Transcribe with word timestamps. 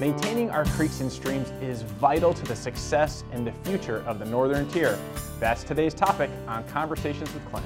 Maintaining 0.00 0.50
our 0.50 0.64
creeks 0.64 1.00
and 1.00 1.10
streams 1.10 1.52
is 1.62 1.82
vital 1.82 2.34
to 2.34 2.44
the 2.46 2.56
success 2.56 3.22
and 3.30 3.46
the 3.46 3.52
future 3.62 4.02
of 4.08 4.18
the 4.18 4.24
Northern 4.24 4.66
Tier. 4.70 4.98
That's 5.38 5.62
today's 5.62 5.94
topic 5.94 6.30
on 6.48 6.66
Conversations 6.66 7.32
with 7.32 7.44
Clint. 7.44 7.64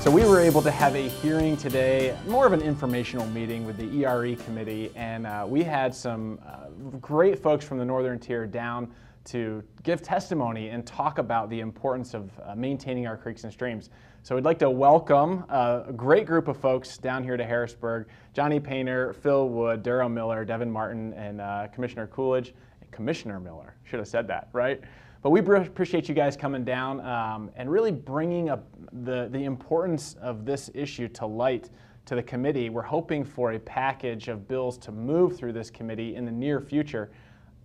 So 0.00 0.10
we 0.10 0.26
were 0.26 0.40
able 0.40 0.60
to 0.60 0.70
have 0.70 0.94
a 0.94 1.08
hearing 1.08 1.56
today, 1.56 2.14
more 2.26 2.46
of 2.46 2.52
an 2.52 2.60
informational 2.60 3.26
meeting 3.28 3.64
with 3.64 3.78
the 3.78 4.04
ERE 4.04 4.36
committee, 4.36 4.92
and 4.94 5.26
uh, 5.26 5.46
we 5.48 5.62
had 5.62 5.94
some 5.94 6.38
uh, 6.46 6.68
great 7.00 7.38
folks 7.38 7.64
from 7.64 7.78
the 7.78 7.84
Northern 7.84 8.18
Tier 8.18 8.46
down 8.46 8.92
to 9.30 9.62
give 9.82 10.02
testimony 10.02 10.68
and 10.68 10.86
talk 10.86 11.18
about 11.18 11.50
the 11.50 11.60
importance 11.60 12.14
of 12.14 12.30
uh, 12.42 12.54
maintaining 12.54 13.06
our 13.06 13.16
creeks 13.16 13.44
and 13.44 13.52
streams. 13.52 13.90
So 14.22 14.34
we'd 14.34 14.44
like 14.44 14.58
to 14.58 14.70
welcome 14.70 15.44
uh, 15.48 15.84
a 15.86 15.92
great 15.92 16.26
group 16.26 16.48
of 16.48 16.56
folks 16.56 16.98
down 16.98 17.22
here 17.22 17.36
to 17.36 17.44
Harrisburg, 17.44 18.08
Johnny 18.32 18.60
Painter, 18.60 19.12
Phil 19.12 19.48
Wood, 19.48 19.82
Daryl 19.82 20.12
Miller, 20.12 20.44
Devin 20.44 20.70
Martin, 20.70 21.12
and 21.14 21.40
uh, 21.40 21.68
Commissioner 21.74 22.06
Coolidge, 22.08 22.54
and 22.80 22.90
Commissioner 22.90 23.38
Miller, 23.40 23.74
should 23.84 23.98
have 23.98 24.08
said 24.08 24.26
that, 24.28 24.48
right? 24.52 24.80
But 25.22 25.30
we 25.30 25.40
appreciate 25.40 26.08
you 26.08 26.14
guys 26.14 26.36
coming 26.36 26.64
down 26.64 27.00
um, 27.00 27.50
and 27.56 27.70
really 27.70 27.90
bringing 27.90 28.50
up 28.50 28.64
the, 29.04 29.28
the 29.30 29.44
importance 29.44 30.14
of 30.20 30.44
this 30.44 30.70
issue 30.74 31.08
to 31.08 31.26
light 31.26 31.70
to 32.04 32.14
the 32.14 32.22
committee. 32.22 32.70
We're 32.70 32.82
hoping 32.82 33.24
for 33.24 33.52
a 33.52 33.58
package 33.58 34.28
of 34.28 34.48
bills 34.48 34.78
to 34.78 34.92
move 34.92 35.36
through 35.36 35.52
this 35.52 35.70
committee 35.70 36.14
in 36.14 36.24
the 36.24 36.32
near 36.32 36.60
future. 36.60 37.10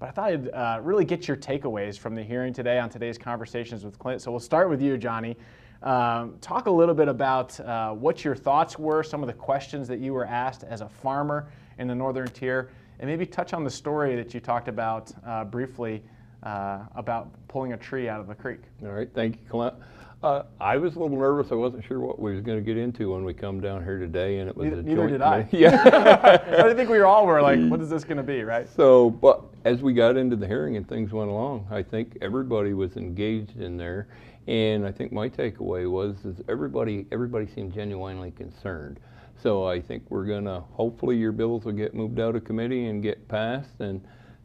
But 0.04 0.10
I 0.10 0.12
thought 0.12 0.30
I'd 0.32 0.50
uh, 0.50 0.80
really 0.82 1.06
get 1.06 1.30
your 1.30 1.38
takeaways 1.38 1.98
from 1.98 2.14
the 2.14 2.22
hearing 2.22 2.52
today 2.52 2.78
on 2.78 2.90
today's 2.90 3.18
conversations 3.18 3.86
with 3.86 3.98
Clint. 3.98 4.22
So 4.22 4.32
we'll 4.32 4.42
start 4.42 4.70
with 4.70 4.82
you, 4.82 4.98
Johnny. 4.98 5.38
Um, 5.82 6.36
talk 6.42 6.66
a 6.66 6.72
little 6.72 6.94
bit 6.94 7.08
about 7.08 7.58
uh, 7.62 7.94
what 7.94 8.26
your 8.26 8.36
thoughts 8.36 8.78
were, 8.78 9.02
some 9.02 9.24
of 9.24 9.28
the 9.28 9.34
questions 9.34 9.88
that 9.88 10.00
you 10.02 10.12
were 10.12 10.26
asked 10.26 10.66
as 10.66 10.82
a 10.82 10.90
farmer 10.90 11.48
in 11.78 11.88
the 11.88 11.96
Northern 11.96 12.28
Tier, 12.28 12.70
and 13.00 13.10
maybe 13.10 13.26
touch 13.26 13.54
on 13.54 13.64
the 13.64 13.70
story 13.70 14.18
that 14.18 14.34
you 14.34 14.42
talked 14.42 14.68
about 14.68 15.10
uh, 15.26 15.46
briefly 15.46 16.04
uh, 16.44 16.80
about 16.96 17.30
pulling 17.48 17.72
a 17.72 17.78
tree 17.78 18.10
out 18.10 18.20
of 18.20 18.28
the 18.28 18.36
creek. 18.36 18.60
All 18.82 18.90
right, 18.90 19.10
thank 19.14 19.36
you, 19.36 19.48
Clint. 19.50 19.74
Uh, 20.22 20.44
I 20.60 20.76
was 20.76 20.98
a 20.98 21.00
little 21.00 21.18
nervous. 21.18 21.54
I 21.54 21.56
wasn't 21.56 21.86
sure 21.86 22.02
what 22.02 22.20
we 22.20 22.34
was 22.34 22.42
going 22.42 22.58
to 22.58 22.64
get 22.64 22.76
into 22.76 23.14
when 23.14 23.24
we 23.24 23.34
come 23.34 23.62
down 23.62 23.82
here 23.86 24.00
today, 24.00 24.40
and 24.40 24.50
it 24.50 24.58
was 24.58 24.66
neither, 24.66 24.82
a 24.82 24.84
neither 24.84 25.08
did 25.08 25.22
I. 25.22 25.48
Yeah. 25.54 26.42
I 26.66 26.74
think 26.74 26.90
we 26.90 27.00
all 27.00 27.26
were 27.26 27.42
like, 27.42 27.60
"What 27.70 27.80
is 27.80 27.90
this 27.90 28.04
going 28.04 28.18
to 28.18 28.24
be?" 28.24 28.42
Right? 28.44 28.68
So, 28.70 29.10
but 29.10 29.53
as 29.66 29.82
we 29.82 29.94
got 29.94 30.18
into 30.18 30.36
the 30.36 30.48
hearing 30.48 30.76
and 30.76 30.88
things 30.88 31.12
went 31.14 31.30
along, 31.30 31.68
I 31.72 31.84
think 31.84 32.18
everybody 32.22 32.74
was 32.74 32.98
engaged 32.98 33.62
in 33.62 33.78
there, 33.78 34.08
and 34.48 34.86
I 34.86 34.92
think 34.92 35.14
my 35.14 35.30
takeaway 35.30 35.90
was 35.90 36.16
is 36.26 36.42
everybody 36.50 37.06
everybody 37.12 37.48
seemed 37.48 37.74
genuinely 37.74 38.32
concerned. 38.32 39.00
So 39.42 39.66
I 39.66 39.82
think 39.82 40.04
we're 40.10 40.26
gonna 40.26 40.62
hopefully 40.72 41.18
your 41.18 41.32
bills 41.32 41.64
will 41.64 41.72
get 41.72 41.94
moved 41.94 42.20
out 42.20 42.36
of 42.36 42.44
committee 42.44 42.88
and 42.88 43.02
get 43.02 43.28
passed, 43.30 43.80
and 43.80 44.02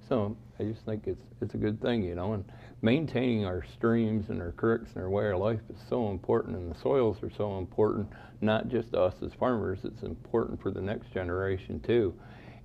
so 0.09 0.37
I 0.61 0.65
just 0.65 0.85
think 0.85 1.07
it's 1.07 1.25
it's 1.41 1.55
a 1.55 1.59
good 1.59 1.81
thing, 1.81 2.05
you 2.05 2.15
know, 2.15 2.35
and 2.35 2.45
maintaining 2.83 3.45
our 3.45 3.65
streams 3.75 4.29
and 4.29 4.41
our 4.41 4.53
creeks 4.53 4.91
and 4.95 5.03
our 5.03 5.11
way 5.11 5.31
of 5.33 5.41
life 5.41 5.61
is 5.69 5.81
so 5.89 6.11
important, 6.11 6.57
and 6.57 6.73
the 6.73 6.79
soils 6.79 7.21
are 7.25 7.31
so 7.37 7.59
important, 7.59 8.09
not 8.41 8.69
just 8.69 8.95
us 8.95 9.15
as 9.25 9.33
farmers. 9.35 9.81
It's 9.83 10.05
important 10.05 10.63
for 10.63 10.71
the 10.71 10.81
next 10.81 11.13
generation 11.13 11.81
too, 11.81 12.15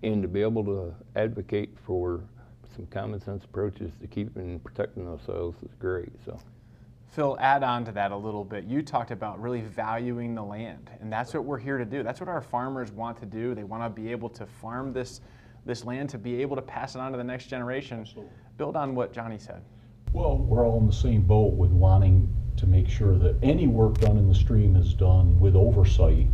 and 0.03 0.21
to 0.21 0.27
be 0.27 0.43
able 0.43 0.63
to 0.65 0.93
advocate 1.15 1.75
for 1.83 2.21
some 2.75 2.85
common 2.87 3.19
sense 3.19 3.43
approaches 3.43 3.91
to 4.01 4.07
keeping 4.07 4.43
and 4.43 4.63
protecting 4.63 5.05
those 5.05 5.21
soils 5.25 5.55
is 5.63 5.71
great. 5.79 6.11
So. 6.25 6.39
Phil, 7.13 7.37
add 7.39 7.61
on 7.61 7.85
to 7.85 7.91
that 7.91 8.11
a 8.11 8.17
little 8.17 8.43
bit. 8.43 8.63
You 8.63 8.81
talked 8.81 9.11
about 9.11 9.39
really 9.39 9.61
valuing 9.61 10.33
the 10.33 10.41
land, 10.41 10.89
and 10.99 11.13
that's 11.13 11.33
what 11.33 11.45
we're 11.45 11.59
here 11.59 11.77
to 11.77 11.85
do. 11.85 12.01
That's 12.01 12.19
what 12.19 12.27
our 12.27 12.41
farmers 12.41 12.91
want 12.91 13.19
to 13.19 13.27
do. 13.27 13.53
They 13.53 13.63
want 13.63 13.83
to 13.83 13.89
be 14.01 14.11
able 14.11 14.29
to 14.29 14.45
farm 14.45 14.93
this 14.93 15.21
this 15.65 15.85
land 15.85 16.09
to 16.09 16.17
be 16.17 16.41
able 16.41 16.57
to 16.57 16.61
pass 16.61 16.95
it 16.95 16.99
on 16.99 17.11
to 17.11 17.17
the 17.17 17.23
next 17.23 17.45
generation. 17.45 18.01
Absolutely. 18.01 18.33
Build 18.57 18.75
on 18.75 18.95
what 18.95 19.13
Johnny 19.13 19.37
said. 19.37 19.61
Well, 20.11 20.37
we're 20.37 20.67
all 20.67 20.79
in 20.79 20.87
the 20.87 20.93
same 20.93 21.21
boat 21.21 21.53
with 21.53 21.71
wanting 21.71 22.27
to 22.57 22.67
make 22.67 22.89
sure 22.89 23.17
that 23.17 23.37
any 23.41 23.67
work 23.67 23.99
done 23.99 24.17
in 24.17 24.27
the 24.27 24.35
stream 24.35 24.75
is 24.75 24.93
done 24.93 25.39
with 25.39 25.55
oversight, 25.55 26.27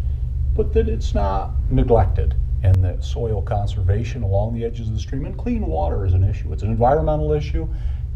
but 0.55 0.73
that 0.73 0.89
it's 0.89 1.13
not 1.13 1.51
neglected 1.69 2.35
and 2.63 2.83
that 2.83 3.03
soil 3.03 3.41
conservation 3.41 4.23
along 4.23 4.53
the 4.53 4.65
edges 4.65 4.87
of 4.87 4.93
the 4.93 4.99
stream 4.99 5.25
and 5.25 5.37
clean 5.37 5.65
water 5.65 6.05
is 6.05 6.13
an 6.13 6.23
issue. 6.23 6.51
It's 6.51 6.63
an 6.63 6.69
environmental 6.69 7.31
issue. 7.31 7.67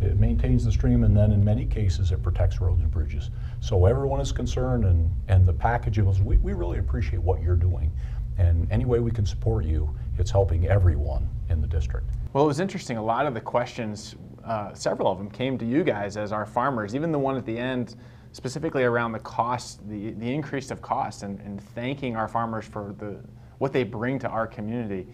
It 0.01 0.19
maintains 0.19 0.65
the 0.65 0.71
stream 0.71 1.03
and 1.03 1.15
then 1.15 1.31
in 1.31 1.43
many 1.43 1.65
cases 1.65 2.11
it 2.11 2.21
protects 2.21 2.59
roads 2.59 2.81
and 2.81 2.91
bridges. 2.91 3.29
So 3.61 3.85
everyone 3.85 4.19
is 4.19 4.31
concerned 4.31 4.85
and, 4.85 5.09
and 5.29 5.47
the 5.47 5.53
package 5.53 5.99
us, 5.99 6.19
we, 6.19 6.37
we 6.37 6.53
really 6.53 6.79
appreciate 6.79 7.21
what 7.21 7.41
you're 7.41 7.55
doing. 7.55 7.91
And 8.37 8.69
any 8.71 8.85
way 8.85 8.99
we 8.99 9.11
can 9.11 9.25
support 9.25 9.63
you, 9.63 9.95
it's 10.17 10.31
helping 10.31 10.67
everyone 10.67 11.29
in 11.49 11.61
the 11.61 11.67
district. 11.67 12.07
Well, 12.33 12.43
it 12.43 12.47
was 12.47 12.59
interesting. 12.59 12.97
A 12.97 13.03
lot 13.03 13.25
of 13.25 13.33
the 13.33 13.41
questions, 13.41 14.15
uh, 14.43 14.73
several 14.73 15.09
of 15.09 15.19
them 15.19 15.29
came 15.29 15.57
to 15.59 15.65
you 15.65 15.83
guys 15.83 16.17
as 16.17 16.31
our 16.31 16.45
farmers, 16.45 16.95
even 16.95 17.11
the 17.11 17.19
one 17.19 17.37
at 17.37 17.45
the 17.45 17.57
end 17.57 17.95
specifically 18.33 18.83
around 18.83 19.11
the 19.11 19.19
cost, 19.19 19.87
the, 19.87 20.11
the 20.13 20.33
increase 20.33 20.71
of 20.71 20.81
cost, 20.81 21.23
and, 21.23 21.39
and 21.41 21.61
thanking 21.61 22.15
our 22.15 22.27
farmers 22.27 22.65
for 22.65 22.95
the, 22.97 23.17
what 23.63 23.71
they 23.71 23.85
bring 23.85 24.19
to 24.19 24.27
our 24.27 24.45
community. 24.45 25.07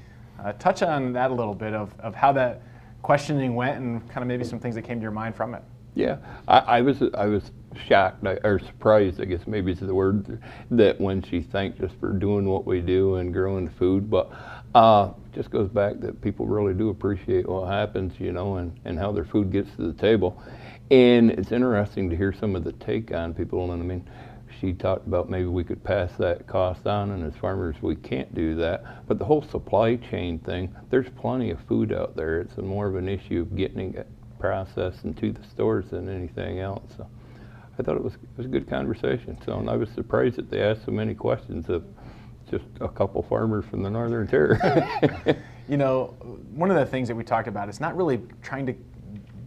Uh, 0.43 0.51
touch 0.53 0.81
on 0.81 1.13
that 1.13 1.29
a 1.29 1.33
little 1.35 1.53
bit 1.53 1.75
of, 1.75 1.93
of 1.99 2.15
how 2.15 2.31
that 2.31 2.63
questioning 3.03 3.53
went 3.53 3.77
and 3.77 4.09
kind 4.09 4.23
of 4.23 4.27
maybe 4.27 4.43
some 4.43 4.59
things 4.59 4.73
that 4.73 4.81
came 4.81 4.97
to 4.97 5.03
your 5.03 5.11
mind 5.11 5.35
from 5.35 5.53
it. 5.53 5.61
Yeah, 5.93 6.17
I, 6.47 6.57
I 6.57 6.81
was 6.81 7.03
I 7.13 7.27
was 7.27 7.51
shocked 7.87 8.25
or 8.43 8.57
surprised, 8.57 9.21
I 9.21 9.25
guess 9.25 9.45
maybe 9.45 9.71
is 9.71 9.81
the 9.81 9.93
word, 9.93 10.41
that 10.71 10.99
when 10.99 11.21
she 11.21 11.41
thanked 11.41 11.79
us 11.81 11.91
for 11.99 12.11
doing 12.11 12.49
what 12.49 12.65
we 12.65 12.81
do 12.81 13.17
and 13.17 13.31
growing 13.31 13.69
food, 13.69 14.09
but 14.09 14.31
uh, 14.73 15.11
just 15.31 15.51
goes 15.51 15.69
back 15.69 15.99
that 15.99 16.19
people 16.19 16.47
really 16.47 16.73
do 16.73 16.89
appreciate 16.89 17.47
what 17.47 17.67
happens, 17.67 18.19
you 18.19 18.31
know, 18.31 18.55
and, 18.55 18.79
and 18.83 18.97
how 18.97 19.11
their 19.11 19.25
food 19.25 19.51
gets 19.51 19.69
to 19.75 19.91
the 19.91 19.93
table. 19.93 20.41
And 20.89 21.29
it's 21.29 21.51
interesting 21.51 22.09
to 22.09 22.15
hear 22.15 22.33
some 22.33 22.55
of 22.55 22.63
the 22.63 22.71
take 22.71 23.13
on 23.13 23.35
people, 23.35 23.71
and 23.73 23.83
I 23.83 23.85
mean, 23.85 24.09
she 24.59 24.73
talked 24.73 25.07
about 25.07 25.29
maybe 25.29 25.47
we 25.47 25.63
could 25.63 25.83
pass 25.83 26.11
that 26.19 26.47
cost 26.47 26.85
on, 26.87 27.11
and 27.11 27.23
as 27.23 27.35
farmers, 27.39 27.75
we 27.81 27.95
can't 27.95 28.33
do 28.33 28.55
that. 28.55 29.07
But 29.07 29.19
the 29.19 29.25
whole 29.25 29.41
supply 29.41 29.95
chain 29.95 30.39
thing, 30.39 30.75
there's 30.89 31.09
plenty 31.17 31.51
of 31.51 31.59
food 31.61 31.93
out 31.93 32.15
there. 32.15 32.41
It's 32.41 32.57
more 32.57 32.87
of 32.87 32.95
an 32.95 33.07
issue 33.07 33.41
of 33.41 33.55
getting 33.55 33.93
it 33.93 34.07
processed 34.39 35.03
into 35.03 35.31
the 35.31 35.43
stores 35.43 35.85
than 35.91 36.09
anything 36.09 36.59
else. 36.59 36.83
So 36.97 37.07
I 37.77 37.83
thought 37.83 37.95
it 37.95 38.03
was, 38.03 38.15
it 38.15 38.37
was 38.37 38.45
a 38.45 38.49
good 38.49 38.69
conversation. 38.69 39.37
So 39.45 39.59
and 39.59 39.69
I 39.69 39.75
was 39.75 39.89
surprised 39.89 40.35
that 40.37 40.49
they 40.49 40.61
asked 40.61 40.85
so 40.85 40.91
many 40.91 41.13
questions 41.13 41.69
of 41.69 41.83
just 42.49 42.65
a 42.81 42.89
couple 42.89 43.21
farmers 43.23 43.65
from 43.69 43.83
the 43.83 43.89
Northern 43.89 44.27
Tier. 44.27 44.59
you 45.69 45.77
know, 45.77 46.15
one 46.53 46.71
of 46.71 46.77
the 46.77 46.85
things 46.85 47.07
that 47.07 47.15
we 47.15 47.23
talked 47.23 47.47
about 47.47 47.69
is 47.69 47.79
not 47.79 47.95
really 47.95 48.21
trying 48.41 48.65
to 48.65 48.73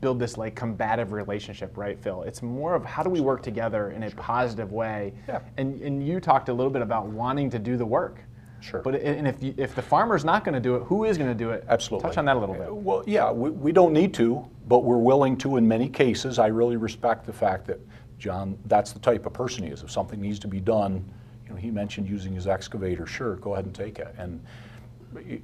build 0.02 0.18
this 0.18 0.36
like 0.36 0.54
combative 0.54 1.12
relationship, 1.12 1.78
right, 1.78 1.98
Phil? 1.98 2.22
It's 2.24 2.42
more 2.42 2.74
of 2.74 2.84
how 2.84 3.02
do 3.02 3.08
we 3.08 3.20
work 3.20 3.40
together 3.42 3.92
in 3.92 4.02
a 4.02 4.10
positive 4.10 4.72
way. 4.72 5.14
Yeah. 5.26 5.40
And, 5.56 5.80
and 5.80 6.06
you 6.06 6.20
talked 6.20 6.50
a 6.50 6.52
little 6.52 6.72
bit 6.72 6.82
about 6.82 7.06
wanting 7.06 7.48
to 7.50 7.58
do 7.58 7.78
the 7.78 7.86
work. 7.86 8.18
Sure. 8.60 8.80
But 8.80 8.96
and 8.96 9.26
if 9.26 9.42
you, 9.42 9.54
if 9.56 9.74
the 9.74 9.82
farmer's 9.82 10.24
not 10.24 10.44
going 10.44 10.54
to 10.54 10.60
do 10.60 10.76
it, 10.76 10.82
who 10.82 11.04
is 11.04 11.16
going 11.16 11.30
to 11.30 11.36
do 11.36 11.50
it? 11.50 11.64
Absolutely. 11.68 12.08
Touch 12.08 12.18
on 12.18 12.24
that 12.26 12.36
a 12.36 12.38
little 12.38 12.54
bit. 12.54 12.68
Uh, 12.68 12.74
well, 12.74 13.04
yeah, 13.06 13.30
we, 13.30 13.50
we 13.50 13.72
don't 13.72 13.92
need 13.92 14.12
to, 14.14 14.44
but 14.66 14.80
we're 14.80 14.98
willing 14.98 15.36
to 15.38 15.56
in 15.56 15.66
many 15.66 15.88
cases. 15.88 16.38
I 16.38 16.48
really 16.48 16.76
respect 16.76 17.24
the 17.24 17.32
fact 17.32 17.66
that 17.68 17.80
John, 18.18 18.58
that's 18.66 18.92
the 18.92 19.00
type 19.00 19.24
of 19.24 19.32
person 19.32 19.64
he 19.64 19.70
is. 19.70 19.82
If 19.82 19.90
something 19.90 20.20
needs 20.20 20.38
to 20.40 20.48
be 20.48 20.60
done, 20.60 21.04
you 21.44 21.50
know, 21.50 21.56
he 21.56 21.70
mentioned 21.70 22.08
using 22.08 22.34
his 22.34 22.46
excavator. 22.48 23.06
Sure, 23.06 23.36
go 23.36 23.52
ahead 23.54 23.66
and 23.66 23.74
take 23.74 23.98
it. 23.98 24.14
And 24.18 24.44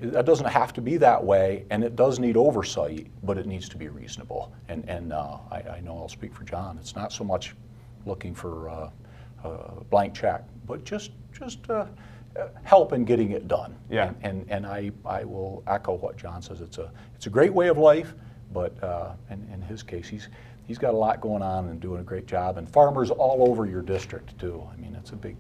that 0.01 0.25
doesn't 0.25 0.47
have 0.47 0.73
to 0.75 0.81
be 0.81 0.97
that 0.97 1.23
way, 1.23 1.65
and 1.71 1.85
it 1.85 1.97
does 1.97 2.19
need 2.19 2.37
oversight, 2.37 3.07
but 3.23 3.37
it 3.39 3.47
needs 3.47 3.69
to 3.69 3.77
be 3.77 3.89
reasonable. 3.89 4.53
And, 4.69 4.89
and 4.89 5.13
uh, 5.13 5.39
I, 5.51 5.63
I, 5.63 5.81
know 5.81 5.97
I'll 5.97 6.09
speak 6.09 6.35
for 6.35 6.45
John. 6.45 6.79
It's 6.79 6.97
not 6.97 7.13
so 7.13 7.25
much 7.25 7.55
looking 8.07 8.35
for 8.35 8.71
uh, 8.71 8.91
a 9.45 9.85
blank 9.91 10.15
check, 10.15 10.45
but 10.67 10.85
just 10.85 11.11
just 11.33 11.69
uh, 11.71 11.87
help 12.63 12.93
in 12.93 13.05
getting 13.05 13.33
it 13.33 13.49
done. 13.49 13.77
Yeah. 13.91 14.13
And, 14.23 14.43
and, 14.43 14.51
and 14.51 14.67
I, 14.67 14.91
I 15.05 15.25
will 15.25 15.63
echo 15.67 15.95
what 15.95 16.17
John 16.17 16.43
says. 16.43 16.61
It's 16.61 16.79
a 16.79 16.91
it's 17.15 17.27
a 17.27 17.31
great 17.31 17.53
way 17.53 17.69
of 17.69 17.79
life, 17.79 18.15
but 18.53 18.83
uh, 18.83 19.13
in, 19.31 19.49
in 19.53 19.63
his 19.63 19.83
case, 19.83 20.09
he's 20.09 20.29
he's 20.67 20.79
got 20.79 20.95
a 20.95 20.97
lot 20.97 21.21
going 21.21 21.43
on 21.43 21.69
and 21.69 21.81
doing 21.81 22.01
a 22.01 22.05
great 22.05 22.27
job. 22.27 22.59
And 22.59 22.69
farmers 22.69 23.11
all 23.11 23.49
over 23.49 23.67
your 23.67 23.83
district 23.83 24.39
too. 24.39 24.67
I 24.73 24.77
mean, 24.81 24.95
it's 24.95 25.11
a 25.11 25.17
big 25.17 25.37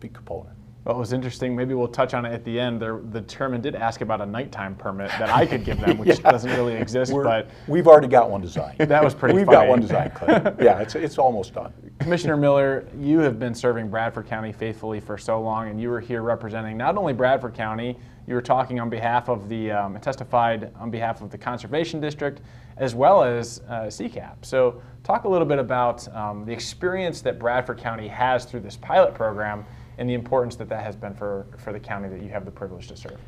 big 0.00 0.12
component. 0.12 0.56
It 0.86 0.94
was 0.94 1.14
interesting. 1.14 1.56
Maybe 1.56 1.72
we'll 1.72 1.88
touch 1.88 2.12
on 2.12 2.26
it 2.26 2.32
at 2.32 2.44
the 2.44 2.60
end. 2.60 2.80
There, 2.80 3.00
the 3.10 3.22
chairman 3.22 3.62
did 3.62 3.74
ask 3.74 4.02
about 4.02 4.20
a 4.20 4.26
nighttime 4.26 4.74
permit 4.74 5.08
that 5.18 5.30
I 5.30 5.46
could 5.46 5.64
give 5.64 5.80
them, 5.80 5.96
which 5.98 6.18
yeah. 6.20 6.30
doesn't 6.30 6.50
really 6.50 6.74
exist. 6.74 7.10
We're, 7.10 7.24
but 7.24 7.48
we've 7.66 7.86
already 7.86 8.08
got 8.08 8.28
one 8.30 8.42
designed. 8.42 8.78
That 8.94 9.02
was 9.02 9.14
pretty. 9.14 9.34
We've 9.34 9.46
funny. 9.46 9.56
got 9.56 9.68
one 9.68 9.80
designed. 9.80 10.12
yeah, 10.60 10.80
it's 10.80 10.94
it's 10.94 11.16
almost 11.16 11.54
done. 11.54 11.72
Commissioner 12.00 12.36
Miller, 12.36 12.86
you 12.98 13.18
have 13.20 13.38
been 13.38 13.54
serving 13.54 13.88
Bradford 13.88 14.26
County 14.26 14.52
faithfully 14.52 15.00
for 15.00 15.16
so 15.16 15.40
long, 15.40 15.68
and 15.68 15.80
you 15.80 15.88
were 15.88 16.00
here 16.00 16.22
representing 16.22 16.76
not 16.76 16.98
only 16.98 17.14
Bradford 17.14 17.54
County, 17.54 17.98
you 18.26 18.34
were 18.34 18.42
talking 18.42 18.78
on 18.78 18.90
behalf 18.90 19.28
of 19.28 19.48
the, 19.48 19.70
um, 19.70 19.98
testified 20.00 20.70
on 20.78 20.90
behalf 20.90 21.22
of 21.22 21.30
the 21.30 21.38
Conservation 21.38 22.00
District, 22.00 22.40
as 22.76 22.94
well 22.94 23.22
as 23.24 23.62
uh, 23.68 23.84
CCAP. 23.84 24.44
So, 24.44 24.82
talk 25.02 25.24
a 25.24 25.28
little 25.28 25.46
bit 25.46 25.58
about 25.58 26.06
um, 26.14 26.44
the 26.44 26.52
experience 26.52 27.20
that 27.22 27.38
Bradford 27.38 27.78
County 27.78 28.08
has 28.08 28.44
through 28.44 28.60
this 28.60 28.76
pilot 28.76 29.14
program 29.14 29.64
and 29.98 30.08
the 30.08 30.14
importance 30.14 30.56
that 30.56 30.68
that 30.68 30.82
has 30.82 30.96
been 30.96 31.14
for, 31.14 31.46
for 31.58 31.72
the 31.72 31.80
county 31.80 32.08
that 32.08 32.22
you 32.22 32.28
have 32.28 32.44
the 32.44 32.50
privilege 32.50 32.88
to 32.88 32.96
serve. 32.96 33.18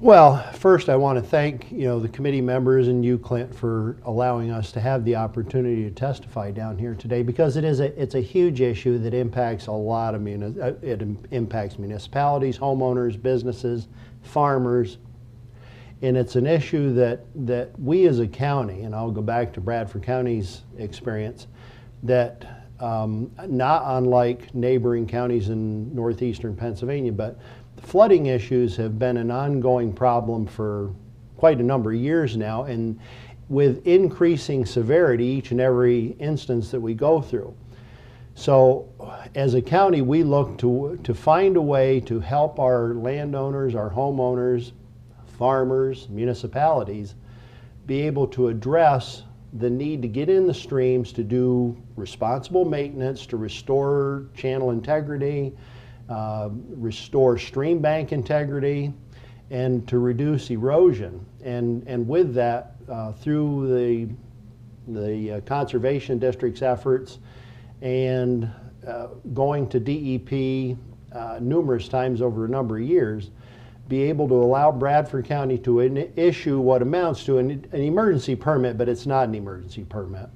Well, 0.00 0.42
first 0.54 0.88
I 0.88 0.96
want 0.96 1.22
to 1.22 1.22
thank, 1.22 1.70
you 1.70 1.84
know, 1.84 2.00
the 2.00 2.08
committee 2.08 2.40
members 2.40 2.88
and 2.88 3.04
you, 3.04 3.18
Clint, 3.18 3.54
for 3.54 3.98
allowing 4.06 4.50
us 4.50 4.72
to 4.72 4.80
have 4.80 5.04
the 5.04 5.14
opportunity 5.16 5.84
to 5.84 5.90
testify 5.90 6.52
down 6.52 6.78
here 6.78 6.94
today 6.94 7.22
because 7.22 7.58
it 7.58 7.64
is 7.64 7.80
a, 7.80 8.00
it's 8.00 8.14
a 8.14 8.20
huge 8.20 8.62
issue 8.62 8.96
that 8.96 9.12
impacts 9.12 9.66
a 9.66 9.72
lot 9.72 10.14
of, 10.14 10.22
muni- 10.22 10.58
uh, 10.58 10.72
it 10.80 11.02
impacts 11.32 11.78
municipalities, 11.78 12.56
homeowners, 12.56 13.20
businesses, 13.20 13.88
farmers. 14.22 14.96
And 16.00 16.16
it's 16.16 16.34
an 16.34 16.46
issue 16.46 16.94
that, 16.94 17.26
that 17.46 17.78
we 17.78 18.06
as 18.06 18.20
a 18.20 18.26
county, 18.26 18.84
and 18.84 18.94
I'll 18.94 19.10
go 19.10 19.20
back 19.20 19.52
to 19.52 19.60
Bradford 19.60 20.02
County's 20.02 20.62
experience, 20.78 21.46
that 22.04 22.59
um, 22.80 23.30
not 23.46 23.82
unlike 23.86 24.54
neighboring 24.54 25.06
counties 25.06 25.48
in 25.48 25.94
northeastern 25.94 26.56
Pennsylvania, 26.56 27.12
but 27.12 27.38
flooding 27.82 28.26
issues 28.26 28.76
have 28.76 28.98
been 28.98 29.16
an 29.16 29.30
ongoing 29.30 29.92
problem 29.92 30.46
for 30.46 30.90
quite 31.36 31.58
a 31.58 31.62
number 31.62 31.92
of 31.92 31.98
years 31.98 32.36
now, 32.36 32.64
and 32.64 32.98
with 33.48 33.86
increasing 33.86 34.64
severity 34.64 35.24
each 35.24 35.50
and 35.50 35.60
every 35.60 36.16
instance 36.18 36.70
that 36.70 36.80
we 36.80 36.94
go 36.94 37.20
through. 37.20 37.54
So, 38.34 38.88
as 39.34 39.54
a 39.54 39.60
county, 39.60 40.02
we 40.02 40.22
look 40.22 40.56
to, 40.58 40.98
to 41.02 41.14
find 41.14 41.56
a 41.56 41.60
way 41.60 42.00
to 42.00 42.20
help 42.20 42.58
our 42.58 42.94
landowners, 42.94 43.74
our 43.74 43.90
homeowners, 43.90 44.72
farmers, 45.38 46.08
municipalities 46.08 47.14
be 47.86 48.02
able 48.02 48.26
to 48.28 48.48
address 48.48 49.24
the 49.54 49.68
need 49.68 50.02
to 50.02 50.08
get 50.08 50.28
in 50.28 50.46
the 50.46 50.54
streams 50.54 51.12
to 51.12 51.24
do 51.24 51.76
responsible 51.96 52.64
maintenance, 52.64 53.26
to 53.26 53.36
restore 53.36 54.26
channel 54.34 54.70
integrity, 54.70 55.52
uh, 56.08 56.50
restore 56.76 57.38
stream 57.38 57.80
bank 57.80 58.12
integrity, 58.12 58.92
and 59.50 59.86
to 59.88 59.98
reduce 59.98 60.50
erosion. 60.50 61.24
And, 61.42 61.82
and 61.86 62.06
with 62.06 62.34
that, 62.34 62.76
uh, 62.88 63.12
through 63.12 63.68
the, 63.68 64.08
the 65.00 65.32
uh, 65.32 65.40
Conservation 65.40 66.18
District's 66.18 66.62
efforts 66.62 67.18
and 67.82 68.50
uh, 68.86 69.08
going 69.34 69.68
to 69.68 69.80
DEP 69.80 70.78
uh, 71.12 71.38
numerous 71.40 71.88
times 71.88 72.22
over 72.22 72.44
a 72.44 72.48
number 72.48 72.78
of 72.78 72.84
years, 72.84 73.30
be 73.90 74.04
able 74.04 74.28
to 74.28 74.34
allow 74.34 74.70
Bradford 74.70 75.24
County 75.24 75.58
to 75.58 75.80
issue 76.16 76.60
what 76.60 76.80
amounts 76.80 77.24
to 77.24 77.38
an, 77.38 77.50
an 77.50 77.80
emergency 77.82 78.36
permit, 78.36 78.78
but 78.78 78.88
it's 78.88 79.04
not 79.04 79.28
an 79.28 79.34
emergency 79.34 79.84
permit, 79.84 80.30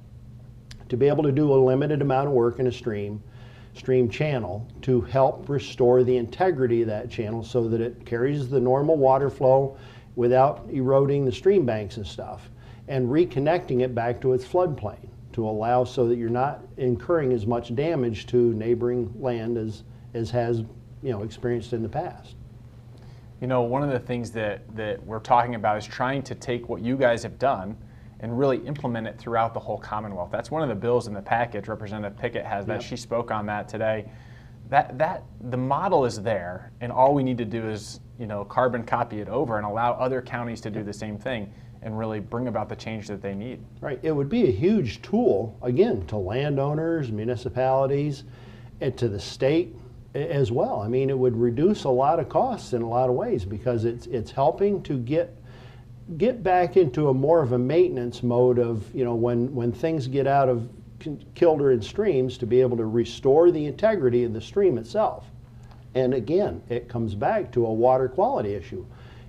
to 0.88 0.96
be 0.96 1.06
able 1.06 1.22
to 1.22 1.30
do 1.30 1.54
a 1.54 1.54
limited 1.54 2.02
amount 2.02 2.26
of 2.26 2.32
work 2.34 2.58
in 2.58 2.66
a 2.66 2.72
stream, 2.72 3.22
stream 3.72 4.10
channel, 4.10 4.68
to 4.82 5.00
help 5.02 5.48
restore 5.48 6.02
the 6.02 6.16
integrity 6.16 6.82
of 6.82 6.88
that 6.88 7.08
channel 7.08 7.44
so 7.44 7.68
that 7.68 7.80
it 7.80 8.04
carries 8.04 8.50
the 8.50 8.58
normal 8.58 8.96
water 8.96 9.30
flow 9.30 9.78
without 10.16 10.66
eroding 10.72 11.24
the 11.24 11.32
stream 11.32 11.64
banks 11.64 11.96
and 11.96 12.06
stuff, 12.06 12.50
and 12.88 13.08
reconnecting 13.08 13.82
it 13.82 13.94
back 13.94 14.20
to 14.20 14.32
its 14.32 14.44
floodplain 14.44 15.08
to 15.32 15.48
allow 15.48 15.84
so 15.84 16.08
that 16.08 16.16
you're 16.16 16.28
not 16.28 16.60
incurring 16.76 17.32
as 17.32 17.46
much 17.46 17.72
damage 17.76 18.26
to 18.26 18.52
neighboring 18.54 19.14
land 19.20 19.56
as, 19.56 19.84
as 20.12 20.28
has 20.28 20.64
you 21.04 21.12
know 21.12 21.22
experienced 21.22 21.72
in 21.72 21.84
the 21.84 21.88
past. 21.88 22.34
You 23.44 23.48
know, 23.48 23.60
one 23.60 23.82
of 23.82 23.90
the 23.90 23.98
things 23.98 24.30
that, 24.30 24.62
that 24.74 25.04
we're 25.04 25.18
talking 25.18 25.54
about 25.54 25.76
is 25.76 25.84
trying 25.84 26.22
to 26.22 26.34
take 26.34 26.70
what 26.70 26.80
you 26.80 26.96
guys 26.96 27.22
have 27.24 27.38
done 27.38 27.76
and 28.20 28.38
really 28.38 28.56
implement 28.66 29.06
it 29.06 29.18
throughout 29.18 29.52
the 29.52 29.60
whole 29.60 29.76
Commonwealth. 29.76 30.30
That's 30.32 30.50
one 30.50 30.62
of 30.62 30.70
the 30.70 30.74
bills 30.74 31.08
in 31.08 31.12
the 31.12 31.20
package. 31.20 31.68
Representative 31.68 32.18
Pickett 32.18 32.46
has 32.46 32.64
that. 32.64 32.80
Yep. 32.80 32.88
She 32.88 32.96
spoke 32.96 33.30
on 33.30 33.44
that 33.44 33.68
today. 33.68 34.10
That 34.70 34.96
that 34.96 35.24
the 35.50 35.58
model 35.58 36.06
is 36.06 36.22
there, 36.22 36.72
and 36.80 36.90
all 36.90 37.12
we 37.12 37.22
need 37.22 37.36
to 37.36 37.44
do 37.44 37.68
is 37.68 38.00
you 38.18 38.26
know 38.26 38.46
carbon 38.46 38.82
copy 38.82 39.20
it 39.20 39.28
over 39.28 39.58
and 39.58 39.66
allow 39.66 39.92
other 39.92 40.22
counties 40.22 40.62
to 40.62 40.70
do 40.70 40.82
the 40.82 40.94
same 40.94 41.18
thing 41.18 41.52
and 41.82 41.98
really 41.98 42.20
bring 42.20 42.48
about 42.48 42.70
the 42.70 42.76
change 42.76 43.08
that 43.08 43.20
they 43.20 43.34
need. 43.34 43.60
Right. 43.82 44.00
It 44.02 44.12
would 44.12 44.30
be 44.30 44.48
a 44.48 44.50
huge 44.50 45.02
tool, 45.02 45.54
again, 45.60 46.06
to 46.06 46.16
landowners, 46.16 47.12
municipalities, 47.12 48.24
and 48.80 48.96
to 48.96 49.06
the 49.06 49.20
state 49.20 49.76
as 50.14 50.52
well. 50.52 50.80
I 50.80 50.88
mean, 50.88 51.10
it 51.10 51.18
would 51.18 51.36
reduce 51.36 51.84
a 51.84 51.90
lot 51.90 52.20
of 52.20 52.28
costs 52.28 52.72
in 52.72 52.82
a 52.82 52.88
lot 52.88 53.08
of 53.08 53.16
ways 53.16 53.44
because 53.44 53.84
it's, 53.84 54.06
it's 54.06 54.30
helping 54.30 54.82
to 54.84 54.96
get, 54.96 55.36
get 56.18 56.42
back 56.42 56.76
into 56.76 57.08
a 57.08 57.14
more 57.14 57.42
of 57.42 57.52
a 57.52 57.58
maintenance 57.58 58.22
mode 58.22 58.58
of, 58.58 58.94
you 58.94 59.04
know, 59.04 59.14
when, 59.14 59.52
when 59.54 59.72
things 59.72 60.06
get 60.06 60.26
out 60.26 60.48
of 60.48 60.68
kilter 61.34 61.72
in 61.72 61.82
streams, 61.82 62.38
to 62.38 62.46
be 62.46 62.60
able 62.60 62.76
to 62.76 62.86
restore 62.86 63.50
the 63.50 63.66
integrity 63.66 64.24
of 64.24 64.32
the 64.32 64.40
stream 64.40 64.78
itself. 64.78 65.26
And 65.94 66.14
again, 66.14 66.62
it 66.68 66.88
comes 66.88 67.14
back 67.14 67.52
to 67.52 67.66
a 67.66 67.72
water 67.72 68.08
quality 68.08 68.54
issue. 68.54 68.86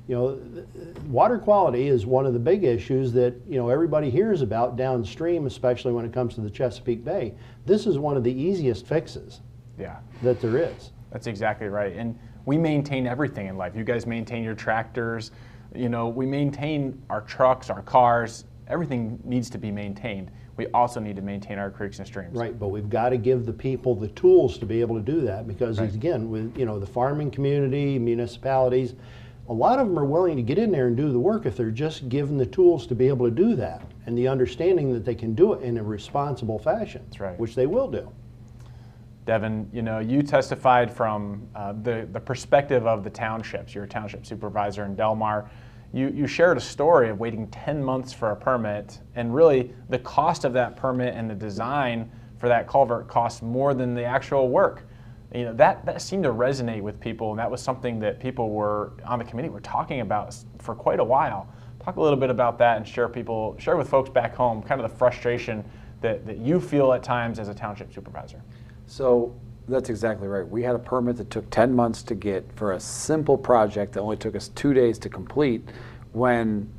You 0.07 0.15
know, 0.15 0.65
water 1.07 1.39
quality 1.39 1.87
is 1.87 2.05
one 2.05 2.27
of 2.27 2.33
the 2.33 2.39
big 2.39 2.63
issues 2.63 3.11
that, 3.13 3.33
you 3.49 3.57
know, 3.57 3.69
everybody 3.69 4.11
hears 4.11 4.43
about 4.43 4.75
downstream, 4.75 5.47
especially 5.47 5.93
when 5.93 6.05
it 6.05 6.13
comes 6.13 6.35
to 6.35 6.41
the 6.41 6.49
Chesapeake 6.49 7.03
Bay. 7.03 7.33
This 7.65 7.87
is 7.87 7.97
one 7.97 8.15
of 8.15 8.23
the 8.23 8.31
easiest 8.31 8.85
fixes 8.85 9.41
Yeah. 9.77 9.97
that 10.23 10.41
there 10.41 10.57
is. 10.57 10.91
That's 11.11 11.27
exactly 11.27 11.67
right. 11.67 11.95
And 11.95 12.17
we 12.45 12.57
maintain 12.57 13.07
everything 13.07 13.47
in 13.47 13.57
life. 13.57 13.75
You 13.75 13.83
guys 13.83 14.05
maintain 14.05 14.43
your 14.43 14.55
tractors. 14.55 15.31
You 15.73 15.89
know, 15.89 16.07
we 16.09 16.25
maintain 16.25 17.01
our 17.09 17.21
trucks, 17.21 17.69
our 17.69 17.81
cars. 17.81 18.45
Everything 18.67 19.19
needs 19.23 19.49
to 19.51 19.57
be 19.57 19.71
maintained. 19.71 20.31
We 20.57 20.67
also 20.67 20.99
need 20.99 21.15
to 21.17 21.21
maintain 21.21 21.57
our 21.59 21.69
creeks 21.69 21.99
and 21.99 22.07
streams. 22.07 22.37
Right, 22.37 22.57
but 22.57 22.69
we've 22.69 22.89
got 22.89 23.09
to 23.09 23.17
give 23.17 23.45
the 23.45 23.51
people 23.53 23.93
the 23.95 24.07
tools 24.09 24.57
to 24.59 24.65
be 24.65 24.79
able 24.81 24.95
to 24.95 25.01
do 25.01 25.21
that 25.21 25.47
because 25.47 25.79
Right. 25.79 25.93
again, 25.93 26.29
with, 26.29 26.57
you 26.57 26.65
know, 26.65 26.79
the 26.79 26.85
farming 26.85 27.31
community, 27.31 27.99
municipalities, 27.99 28.95
a 29.49 29.53
lot 29.53 29.79
of 29.79 29.87
them 29.87 29.99
are 29.99 30.05
willing 30.05 30.35
to 30.37 30.41
get 30.41 30.57
in 30.57 30.71
there 30.71 30.87
and 30.87 30.95
do 30.97 31.11
the 31.11 31.19
work 31.19 31.45
if 31.45 31.55
they're 31.57 31.69
just 31.71 32.09
given 32.09 32.37
the 32.37 32.45
tools 32.45 32.87
to 32.87 32.95
be 32.95 33.07
able 33.09 33.25
to 33.25 33.31
do 33.35 33.55
that 33.55 33.81
and 34.05 34.17
the 34.17 34.27
understanding 34.27 34.93
that 34.93 35.03
they 35.05 35.13
can 35.15 35.35
do 35.35 35.53
it 35.53 35.61
in 35.61 35.77
a 35.77 35.83
responsible 35.83 36.57
fashion. 36.57 37.01
That's 37.07 37.19
right. 37.19 37.37
Which 37.39 37.53
they 37.53 37.67
will 37.67 37.89
do. 37.91 38.09
Devin, 39.25 39.67
you 39.73 39.81
know, 39.81 39.99
you 39.99 40.21
testified 40.21 40.91
from 40.91 41.47
uh, 41.55 41.73
the, 41.81 42.07
the 42.11 42.19
perspective 42.19 42.85
of 42.85 43.03
the 43.03 43.09
townships. 43.09 43.73
You're 43.73 43.85
a 43.85 43.87
township 43.87 44.25
supervisor 44.25 44.85
in 44.85 44.95
Delmar. 44.95 45.49
You, 45.93 46.09
you 46.09 46.27
shared 46.27 46.57
a 46.57 46.61
story 46.61 47.09
of 47.09 47.19
waiting 47.19 47.47
10 47.47 47.83
months 47.83 48.13
for 48.13 48.31
a 48.31 48.35
permit, 48.35 48.99
and 49.15 49.33
really 49.33 49.73
the 49.89 49.99
cost 49.99 50.45
of 50.45 50.53
that 50.53 50.75
permit 50.75 51.15
and 51.15 51.29
the 51.29 51.35
design 51.35 52.11
for 52.37 52.47
that 52.49 52.67
culvert 52.67 53.07
cost 53.07 53.41
more 53.41 53.73
than 53.73 53.95
the 53.95 54.03
actual 54.03 54.49
work. 54.49 54.87
You 55.33 55.45
know, 55.45 55.53
that, 55.53 55.85
that 55.85 56.01
seemed 56.01 56.23
to 56.23 56.31
resonate 56.31 56.81
with 56.81 56.99
people, 56.99 57.31
and 57.31 57.39
that 57.39 57.49
was 57.49 57.61
something 57.61 57.99
that 57.99 58.19
people 58.19 58.51
were 58.51 58.93
on 59.05 59.17
the 59.19 59.25
committee 59.25 59.49
were 59.49 59.59
talking 59.61 60.01
about 60.01 60.35
for 60.59 60.75
quite 60.75 60.99
a 60.99 61.03
while. 61.03 61.47
Talk 61.83 61.95
a 61.95 62.01
little 62.01 62.19
bit 62.19 62.29
about 62.29 62.57
that 62.59 62.77
and 62.77 62.87
share 62.87 63.09
people, 63.09 63.55
share 63.57 63.75
with 63.75 63.89
folks 63.89 64.09
back 64.09 64.35
home 64.35 64.61
kind 64.61 64.79
of 64.79 64.89
the 64.89 64.97
frustration 64.97 65.63
that, 66.01 66.25
that 66.25 66.37
you 66.37 66.59
feel 66.59 66.93
at 66.93 67.03
times 67.03 67.39
as 67.39 67.47
a 67.47 67.53
township 67.53 67.91
supervisor. 67.93 68.41
So 68.87 69.35
that's 69.67 69.89
exactly 69.89 70.27
right. 70.27 70.47
We 70.47 70.63
had 70.63 70.75
a 70.75 70.79
permit 70.79 71.17
that 71.17 71.29
took 71.29 71.49
10 71.49 71.73
months 71.73 72.03
to 72.03 72.15
get 72.15 72.45
for 72.55 72.73
a 72.73 72.79
simple 72.79 73.37
project 73.37 73.93
that 73.93 74.01
only 74.01 74.17
took 74.17 74.35
us 74.35 74.49
two 74.49 74.73
days 74.73 74.99
to 74.99 75.09
complete. 75.09 75.67
When, 76.11 76.69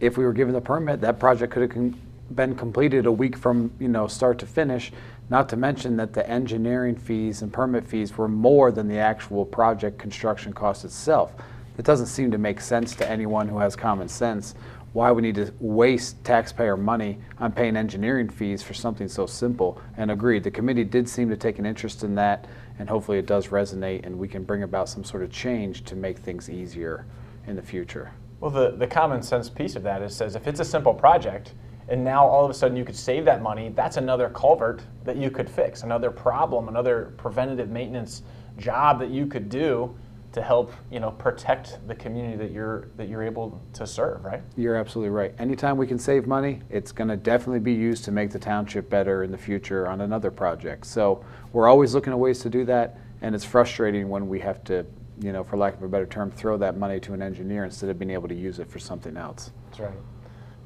if 0.00 0.18
we 0.18 0.24
were 0.24 0.32
given 0.32 0.54
the 0.54 0.60
permit, 0.60 1.00
that 1.02 1.18
project 1.18 1.52
could 1.52 1.70
have 1.70 1.94
been 2.34 2.54
completed 2.54 3.06
a 3.06 3.12
week 3.12 3.36
from 3.36 3.70
you 3.78 3.88
know 3.88 4.06
start 4.06 4.38
to 4.40 4.46
finish. 4.46 4.92
Not 5.30 5.48
to 5.50 5.56
mention 5.56 5.96
that 5.96 6.12
the 6.12 6.28
engineering 6.28 6.96
fees 6.96 7.42
and 7.42 7.52
permit 7.52 7.86
fees 7.86 8.16
were 8.16 8.28
more 8.28 8.70
than 8.70 8.88
the 8.88 8.98
actual 8.98 9.44
project 9.44 9.98
construction 9.98 10.52
cost 10.52 10.84
itself. 10.84 11.32
It 11.78 11.84
doesn't 11.84 12.06
seem 12.06 12.30
to 12.30 12.38
make 12.38 12.60
sense 12.60 12.94
to 12.96 13.10
anyone 13.10 13.48
who 13.48 13.58
has 13.58 13.74
common 13.74 14.08
sense 14.08 14.54
why 14.94 15.10
we 15.10 15.20
need 15.20 15.34
to 15.34 15.52
waste 15.58 16.22
taxpayer 16.24 16.76
money 16.76 17.18
on 17.38 17.50
paying 17.50 17.76
engineering 17.76 18.28
fees 18.28 18.62
for 18.62 18.74
something 18.74 19.08
so 19.08 19.26
simple. 19.26 19.80
And 19.96 20.12
agreed, 20.12 20.44
the 20.44 20.52
committee 20.52 20.84
did 20.84 21.08
seem 21.08 21.28
to 21.30 21.36
take 21.36 21.58
an 21.58 21.66
interest 21.66 22.04
in 22.04 22.14
that, 22.14 22.46
and 22.78 22.88
hopefully 22.88 23.18
it 23.18 23.26
does 23.26 23.48
resonate, 23.48 24.06
and 24.06 24.16
we 24.16 24.28
can 24.28 24.44
bring 24.44 24.62
about 24.62 24.88
some 24.88 25.02
sort 25.02 25.24
of 25.24 25.32
change 25.32 25.84
to 25.86 25.96
make 25.96 26.18
things 26.18 26.48
easier 26.48 27.06
in 27.48 27.56
the 27.56 27.62
future. 27.62 28.12
Well, 28.38 28.52
the, 28.52 28.70
the 28.70 28.86
common 28.86 29.20
sense 29.20 29.50
piece 29.50 29.74
of 29.74 29.82
that 29.82 30.00
is 30.00 30.14
says 30.14 30.36
if 30.36 30.46
it's 30.46 30.60
a 30.60 30.64
simple 30.64 30.94
project 30.94 31.54
and 31.88 32.04
now 32.04 32.24
all 32.26 32.44
of 32.44 32.50
a 32.50 32.54
sudden 32.54 32.76
you 32.76 32.84
could 32.84 32.96
save 32.96 33.24
that 33.24 33.42
money, 33.42 33.70
that's 33.70 33.96
another 33.96 34.28
culvert 34.30 34.82
that 35.04 35.16
you 35.16 35.28
could 35.28 35.50
fix, 35.50 35.82
another 35.82 36.10
problem, 36.10 36.68
another 36.68 37.14
preventative 37.16 37.68
maintenance 37.68 38.22
job 38.58 39.00
that 39.00 39.10
you 39.10 39.26
could 39.26 39.48
do 39.48 39.94
to 40.34 40.42
help 40.42 40.72
you 40.90 40.98
know 40.98 41.12
protect 41.12 41.78
the 41.86 41.94
community 41.94 42.36
that 42.36 42.50
you're 42.50 42.88
that 42.96 43.08
you're 43.08 43.22
able 43.22 43.62
to 43.72 43.86
serve, 43.86 44.24
right? 44.24 44.42
You're 44.56 44.74
absolutely 44.74 45.10
right. 45.10 45.32
Anytime 45.38 45.76
we 45.76 45.86
can 45.86 45.98
save 45.98 46.26
money, 46.26 46.60
it's 46.68 46.92
going 46.92 47.08
to 47.08 47.16
definitely 47.16 47.60
be 47.60 47.72
used 47.72 48.04
to 48.04 48.12
make 48.12 48.30
the 48.30 48.38
township 48.38 48.90
better 48.90 49.22
in 49.22 49.30
the 49.30 49.38
future 49.38 49.86
on 49.86 50.00
another 50.00 50.32
project. 50.32 50.86
So 50.86 51.24
we're 51.52 51.68
always 51.68 51.94
looking 51.94 52.12
at 52.12 52.18
ways 52.18 52.40
to 52.40 52.50
do 52.50 52.64
that, 52.64 52.98
and 53.22 53.34
it's 53.34 53.44
frustrating 53.44 54.08
when 54.08 54.28
we 54.28 54.40
have 54.40 54.64
to, 54.64 54.84
you 55.20 55.32
know, 55.32 55.44
for 55.44 55.56
lack 55.56 55.74
of 55.74 55.82
a 55.84 55.88
better 55.88 56.06
term, 56.06 56.32
throw 56.32 56.56
that 56.58 56.76
money 56.76 56.98
to 57.00 57.14
an 57.14 57.22
engineer 57.22 57.64
instead 57.64 57.88
of 57.88 57.98
being 57.98 58.10
able 58.10 58.28
to 58.28 58.34
use 58.34 58.58
it 58.58 58.68
for 58.68 58.80
something 58.80 59.16
else. 59.16 59.52
That's 59.66 59.80
right. 59.80 59.94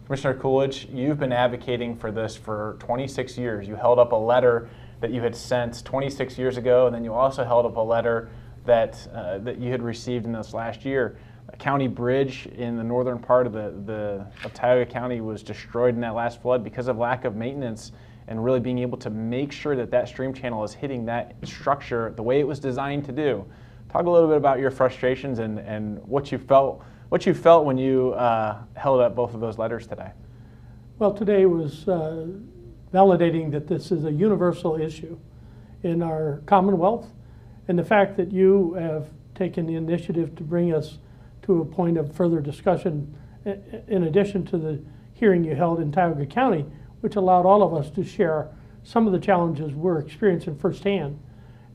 Commissioner 0.07 0.39
Coolidge, 0.39 0.89
you've 0.91 1.19
been 1.19 1.33
advocating 1.33 1.95
for 1.95 2.11
this 2.11 2.35
for 2.35 2.77
26 2.79 3.37
years. 3.37 3.69
You 3.69 3.77
held 3.77 3.99
up 3.99 4.13
a 4.13 4.17
letter 4.17 4.71
that 5.01 5.11
you 5.11 5.21
had 5.21 5.37
sent 5.37 5.85
26 5.85 6.39
years 6.39 6.57
ago, 6.57 6.87
and 6.87 6.95
then 6.95 7.05
you 7.05 7.13
also 7.13 7.45
held 7.45 7.67
up 7.67 7.77
a 7.77 7.81
letter 7.81 8.31
that 8.69 9.09
uh, 9.13 9.39
that 9.39 9.59
you 9.59 9.73
had 9.73 9.83
received 9.83 10.25
in 10.25 10.33
this 10.33 10.55
last 10.55 10.85
year. 10.85 11.19
A 11.51 11.57
county 11.57 11.89
bridge 11.89 12.47
in 12.47 12.77
the 12.77 12.85
northern 12.85 13.19
part 13.19 13.47
of 13.47 13.53
the, 13.53 13.75
the 13.87 14.27
of 14.45 14.53
Tioga 14.53 14.89
County 14.89 15.21
was 15.21 15.43
destroyed 15.43 15.95
in 15.95 16.01
that 16.03 16.15
last 16.15 16.41
flood 16.41 16.63
because 16.63 16.89
of 16.89 16.99
lack 16.99 17.25
of 17.25 17.35
maintenance 17.35 17.93
and 18.29 18.45
really 18.45 18.61
being 18.61 18.79
able 18.79 18.99
to 18.99 19.09
make 19.09 19.51
sure 19.51 19.75
that 19.75 19.91
that 19.91 20.07
stream 20.07 20.35
channel 20.35 20.63
is 20.63 20.75
hitting 20.75 21.07
that 21.07 21.35
structure 21.45 22.13
the 22.17 22.23
way 22.23 22.39
it 22.41 22.47
was 22.47 22.61
designed 22.61 23.05
to 23.07 23.13
do. 23.13 23.45
Talk 23.91 24.05
a 24.05 24.11
little 24.11 24.29
bit 24.29 24.37
about 24.37 24.59
your 24.59 24.71
frustrations 24.71 25.39
and, 25.39 25.59
and 25.59 25.99
what 26.07 26.31
you 26.31 26.39
felt 26.39 26.85
what 27.09 27.25
you 27.25 27.33
felt 27.33 27.65
when 27.65 27.79
you 27.79 28.13
uh, 28.13 28.59
held 28.77 29.01
up 29.01 29.15
both 29.15 29.33
of 29.33 29.41
those 29.41 29.57
letters 29.57 29.87
today. 29.87 30.11
Well, 30.99 31.15
today 31.15 31.47
was 31.47 31.89
uh, 31.89 32.27
validating 32.93 33.51
that 33.53 33.67
this 33.67 33.91
is 33.91 34.05
a 34.05 34.13
universal 34.13 34.77
issue 34.77 35.19
in 35.83 36.03
our 36.03 36.43
Commonwealth, 36.45 37.07
and 37.69 37.79
the 37.79 37.85
fact 37.85 38.17
that 38.17 38.33
you 38.33 38.75
have 38.75 39.09
taken 39.35 39.67
the 39.67 39.75
initiative 39.75 40.35
to 40.37 40.43
bring 40.43 40.75
us 40.75 40.99
to 41.43 41.61
a 41.61 41.65
point 41.65 41.97
of 41.97 42.13
further 42.15 42.41
discussion, 42.41 43.15
in 43.45 44.05
addition 44.05 44.45
to 44.47 44.59
the 44.59 44.83
hearing 45.13 45.45
you 45.45 45.55
held 45.55 45.81
in 45.81 45.93
Tioga 45.93 46.27
County, 46.27 46.65
which 47.01 47.17
allowed 47.17 47.47
all 47.47 47.63
of 47.63 47.75
us 47.75 47.91
to 47.91 48.03
share 48.03 48.49
some 48.83 49.07
of 49.07 49.13
the 49.13 49.19
challenges 49.19 49.73
we're 49.75 49.99
experiencing 49.99 50.57
firsthand. 50.59 51.19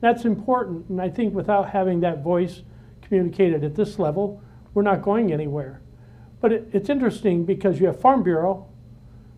That's 0.00 0.24
important, 0.24 0.88
and 0.88 1.00
I 1.00 1.08
think 1.08 1.34
without 1.34 1.70
having 1.70 2.00
that 2.00 2.22
voice 2.22 2.62
communicated 3.00 3.64
at 3.64 3.74
this 3.74 3.98
level, 3.98 4.42
we're 4.74 4.82
not 4.82 5.02
going 5.02 5.32
anywhere. 5.32 5.80
But 6.40 6.52
it, 6.52 6.68
it's 6.72 6.90
interesting 6.90 7.44
because 7.44 7.80
you 7.80 7.86
have 7.86 8.00
Farm 8.00 8.22
Bureau, 8.22 8.66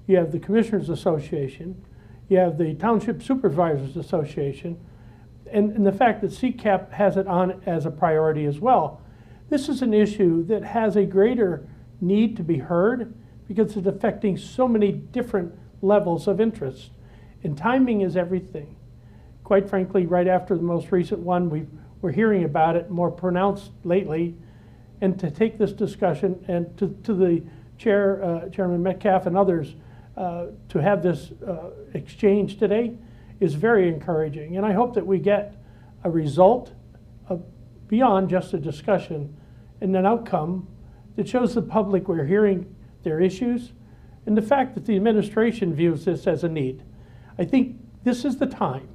you 0.07 0.17
have 0.17 0.33
the 0.33 0.39
Commissioners 0.39 0.89
Association, 0.89 1.85
you 2.29 2.39
have 2.39 2.59
the 2.59 2.75
Township 2.75 3.23
Supervisors 3.23 3.97
Association, 3.97 4.81
and, 5.53 5.73
and 5.73 5.87
the 5.87 5.93
fact 5.93 6.21
that 6.23 6.31
CCAP 6.31 6.93
has 6.93 7.17
it 7.17 7.27
on 7.27 7.63
as 7.67 7.87
a 7.87 7.91
priority 7.91 8.47
as 8.47 8.59
well. 8.59 9.01
This 9.49 9.69
is 9.69 9.83
an 9.83 9.95
issue 9.95 10.45
that 10.47 10.65
has 10.65 10.97
a 10.97 11.05
greater 11.05 11.67
need 12.01 12.37
to 12.37 12.43
be 12.43 12.59
heard 12.59 13.15
because 13.47 13.77
it's 13.77 13.87
affecting 13.87 14.37
so 14.37 14.67
many 14.67 14.93
different 14.93 15.55
levels 15.83 16.27
of 16.27 16.41
interest. 16.41 16.91
And 17.45 17.57
timing 17.57 18.01
is 18.01 18.17
everything. 18.17 18.75
Quite 19.45 19.71
frankly, 19.71 20.07
right 20.07 20.27
after 20.27 20.57
the 20.57 20.63
most 20.63 20.91
recent 20.91 21.21
one, 21.21 21.49
we, 21.49 21.67
we're 22.01 22.13
hearing 22.13 22.45
about 22.45 22.75
it 22.75 22.91
more 22.91 23.11
pronounced 23.11 23.71
lately. 23.85 24.35
And 25.01 25.19
to 25.21 25.31
take 25.31 25.59
this 25.59 25.73
discussion 25.73 26.45
and 26.49 26.77
to, 26.79 26.89
to 27.05 27.15
the 27.15 27.43
chair, 27.79 28.25
uh, 28.25 28.49
Chairman 28.49 28.83
Metcalfe 28.83 29.27
and 29.27 29.37
others, 29.37 29.75
uh, 30.17 30.47
to 30.71 30.83
have 30.83 31.03
this 31.03 31.31
uh, 31.47 31.71
exchange 31.95 32.59
today 32.59 32.97
is 33.41 33.55
very 33.55 33.89
encouraging. 33.89 34.57
And 34.57 34.65
I 34.65 34.73
hope 34.73 34.95
that 34.95 35.07
we 35.07 35.19
get 35.19 35.57
a 36.05 36.11
result 36.11 36.73
beyond 37.89 38.29
just 38.29 38.53
a 38.55 38.59
discussion 38.59 39.37
and 39.81 39.95
an 39.97 40.07
outcome 40.07 40.67
that 41.17 41.29
shows 41.29 41.55
the 41.55 41.63
public 41.63 42.09
we're 42.09 42.25
hearing 42.25 42.75
their 43.03 43.21
issues 43.21 43.73
and 44.27 44.37
the 44.37 44.43
fact 44.43 44.75
that 44.75 44.85
the 44.85 44.97
administration 44.97 45.75
views 45.75 46.05
this 46.05 46.27
as 46.27 46.45
a 46.45 46.49
need. 46.49 46.83
I 47.39 47.45
think 47.45 47.77
this 48.03 48.25
is 48.25 48.37
the 48.37 48.47
time. 48.47 48.89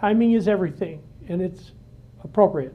Timing 0.00 0.32
is 0.32 0.48
everything, 0.48 1.02
and 1.28 1.40
it's 1.40 1.72
appropriate. 2.22 2.74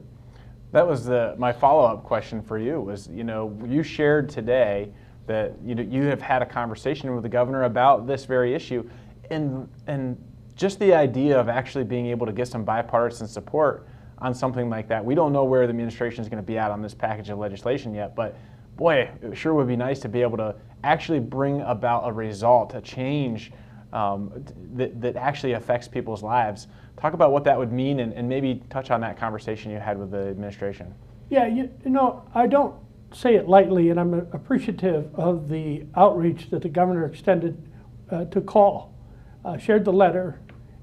That 0.72 0.86
was 0.86 1.04
the 1.04 1.34
my 1.36 1.52
follow-up 1.52 2.04
question 2.04 2.42
for 2.42 2.58
you 2.58 2.80
was 2.80 3.08
you 3.08 3.24
know 3.24 3.56
you 3.66 3.82
shared 3.82 4.28
today 4.28 4.92
that 5.26 5.54
you 5.64 5.74
you 5.76 6.04
have 6.04 6.22
had 6.22 6.42
a 6.42 6.46
conversation 6.46 7.12
with 7.12 7.24
the 7.24 7.28
governor 7.28 7.64
about 7.64 8.06
this 8.06 8.24
very 8.24 8.54
issue 8.54 8.88
and 9.30 9.68
and 9.86 10.16
just 10.60 10.78
the 10.78 10.92
idea 10.92 11.40
of 11.40 11.48
actually 11.48 11.84
being 11.84 12.06
able 12.08 12.26
to 12.26 12.32
get 12.32 12.46
some 12.46 12.64
bipartisan 12.64 13.26
support 13.26 13.88
on 14.18 14.34
something 14.34 14.68
like 14.68 14.86
that. 14.88 15.02
We 15.02 15.14
don't 15.14 15.32
know 15.32 15.44
where 15.44 15.66
the 15.66 15.70
administration 15.70 16.20
is 16.20 16.28
going 16.28 16.42
to 16.42 16.46
be 16.46 16.58
at 16.58 16.70
on 16.70 16.82
this 16.82 16.92
package 16.92 17.30
of 17.30 17.38
legislation 17.38 17.94
yet, 17.94 18.14
but 18.14 18.36
boy, 18.76 19.10
it 19.22 19.34
sure 19.34 19.54
would 19.54 19.68
be 19.68 19.76
nice 19.76 20.00
to 20.00 20.08
be 20.10 20.20
able 20.20 20.36
to 20.36 20.54
actually 20.84 21.18
bring 21.18 21.62
about 21.62 22.06
a 22.06 22.12
result, 22.12 22.74
a 22.74 22.82
change 22.82 23.52
um, 23.94 24.44
that, 24.74 25.00
that 25.00 25.16
actually 25.16 25.54
affects 25.54 25.88
people's 25.88 26.22
lives. 26.22 26.68
Talk 27.00 27.14
about 27.14 27.32
what 27.32 27.42
that 27.44 27.56
would 27.56 27.72
mean 27.72 28.00
and, 28.00 28.12
and 28.12 28.28
maybe 28.28 28.62
touch 28.68 28.90
on 28.90 29.00
that 29.00 29.18
conversation 29.18 29.70
you 29.70 29.78
had 29.78 29.98
with 29.98 30.10
the 30.10 30.28
administration. 30.28 30.94
Yeah, 31.30 31.46
you, 31.46 31.70
you 31.86 31.90
know, 31.90 32.22
I 32.34 32.46
don't 32.46 32.74
say 33.14 33.36
it 33.36 33.48
lightly, 33.48 33.88
and 33.88 33.98
I'm 33.98 34.12
appreciative 34.12 35.08
of 35.14 35.48
the 35.48 35.86
outreach 35.96 36.50
that 36.50 36.60
the 36.60 36.68
governor 36.68 37.06
extended 37.06 37.66
uh, 38.10 38.26
to 38.26 38.42
call. 38.42 38.94
Uh, 39.42 39.56
shared 39.56 39.86
the 39.86 39.92
letter, 39.92 40.38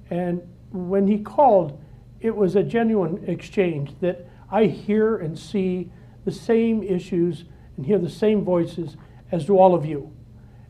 and 0.10 0.42
when 0.72 1.08
he 1.08 1.20
called, 1.20 1.82
it 2.20 2.36
was 2.36 2.56
a 2.56 2.64
genuine 2.64 3.24
exchange 3.28 3.96
that 4.02 4.28
I 4.50 4.66
hear 4.66 5.18
and 5.18 5.38
see 5.38 5.92
the 6.26 6.32
same 6.32 6.84
issues 6.84 7.46
and 7.76 7.86
hear 7.86 8.00
the 8.00 8.10
same 8.10 8.44
voices 8.44 8.98
as 9.32 9.46
do 9.46 9.58
all 9.58 9.76
of 9.76 9.86
you. 9.86 10.12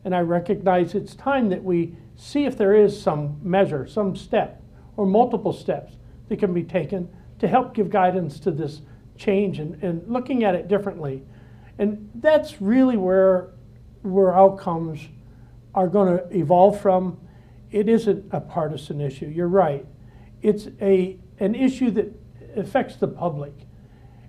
And 0.03 0.15
I 0.15 0.21
recognize 0.21 0.95
it's 0.95 1.15
time 1.15 1.49
that 1.49 1.63
we 1.63 1.95
see 2.15 2.45
if 2.45 2.57
there 2.57 2.73
is 2.73 2.99
some 2.99 3.39
measure, 3.41 3.87
some 3.87 4.15
step, 4.15 4.61
or 4.95 5.05
multiple 5.05 5.53
steps 5.53 5.93
that 6.29 6.39
can 6.39 6.53
be 6.53 6.63
taken 6.63 7.09
to 7.39 7.47
help 7.47 7.73
give 7.73 7.89
guidance 7.89 8.39
to 8.41 8.51
this 8.51 8.81
change 9.17 9.59
and, 9.59 9.81
and 9.83 10.07
looking 10.07 10.43
at 10.43 10.55
it 10.55 10.67
differently. 10.67 11.23
And 11.77 12.09
that's 12.15 12.61
really 12.61 12.97
where, 12.97 13.51
where 14.01 14.35
outcomes 14.35 14.99
are 15.75 15.87
going 15.87 16.17
to 16.17 16.35
evolve 16.35 16.81
from. 16.81 17.19
It 17.77 17.87
isn't 17.87 18.25
a 18.31 18.41
partisan 18.41 18.99
issue, 19.01 19.27
you're 19.27 19.47
right. 19.47 19.85
It's 20.41 20.67
a, 20.81 21.19
an 21.39 21.53
issue 21.53 21.91
that 21.91 22.11
affects 22.55 22.95
the 22.95 23.07
public, 23.07 23.53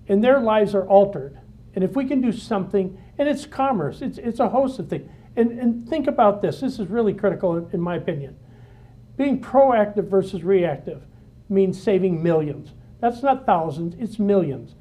and 0.07 0.23
their 0.23 0.38
lives 0.38 0.75
are 0.75 0.87
altered. 0.87 1.38
And 1.75 1.83
if 1.83 1.97
we 1.97 2.05
can 2.05 2.21
do 2.21 2.31
something, 2.31 2.99
and 3.17 3.26
it's 3.26 3.47
commerce, 3.47 4.02
it's, 4.02 4.19
it's 4.19 4.38
a 4.38 4.50
host 4.50 4.78
of 4.81 4.90
things. 4.90 5.11
And, 5.35 5.59
and 5.59 5.88
think 5.88 6.09
about 6.09 6.43
this 6.43 6.61
this 6.61 6.78
is 6.78 6.88
really 6.88 7.14
critical, 7.14 7.57
in, 7.57 7.71
in 7.73 7.81
my 7.81 7.97
opinion. 7.97 8.37
Being 9.17 9.40
proactive 9.40 10.09
versus 10.09 10.45
reactive 10.45 11.05
means 11.49 11.83
saving 11.83 12.23
millions. 12.23 12.75
That's 13.00 13.23
not 13.23 13.47
thousands, 13.47 13.95
it's 13.99 14.19
millions. 14.19 14.75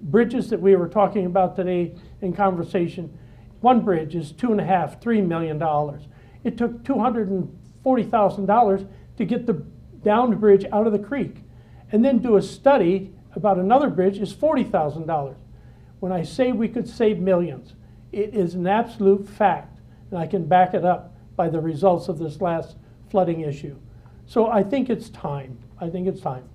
Bridges 0.00 0.48
that 0.48 0.62
we 0.62 0.76
were 0.76 0.88
talking 0.88 1.26
about 1.26 1.56
today 1.56 1.94
in 2.22 2.32
conversation, 2.32 3.18
one 3.60 3.82
bridge 3.82 4.14
is 4.14 4.32
two 4.32 4.50
and 4.50 4.62
a 4.62 4.64
half, 4.64 5.02
three 5.02 5.20
million 5.20 5.58
dollars. 5.58 6.04
It 6.42 6.56
took 6.56 6.84
two 6.84 6.98
hundred 6.98 7.28
and 7.28 7.58
forty 7.84 8.02
thousand 8.02 8.46
dollars 8.46 8.80
to 9.16 9.24
get 9.24 9.46
the 9.46 9.62
downed 10.02 10.40
bridge 10.40 10.64
out 10.72 10.88
of 10.88 10.92
the 10.92 10.98
creek. 10.98 11.36
And 11.92 12.04
then 12.04 12.18
do 12.18 12.36
a 12.36 12.42
study 12.42 13.14
about 13.36 13.58
another 13.58 13.88
bridge 13.88 14.18
is 14.18 14.32
forty 14.32 14.64
thousand 14.64 15.06
dollars. 15.06 15.36
When 16.00 16.10
I 16.10 16.24
say 16.24 16.50
we 16.50 16.68
could 16.68 16.88
save 16.88 17.20
millions, 17.20 17.74
it 18.10 18.34
is 18.34 18.54
an 18.54 18.66
absolute 18.66 19.28
fact, 19.28 19.78
and 20.10 20.18
I 20.18 20.26
can 20.26 20.46
back 20.46 20.74
it 20.74 20.84
up 20.84 21.14
by 21.36 21.48
the 21.48 21.60
results 21.60 22.08
of 22.08 22.18
this 22.18 22.40
last 22.40 22.76
flooding 23.10 23.42
issue. 23.42 23.76
So 24.26 24.48
I 24.48 24.62
think 24.62 24.90
it's 24.90 25.08
time. 25.10 25.58
I 25.80 25.88
think 25.88 26.08
it's 26.08 26.20
time. 26.20 26.48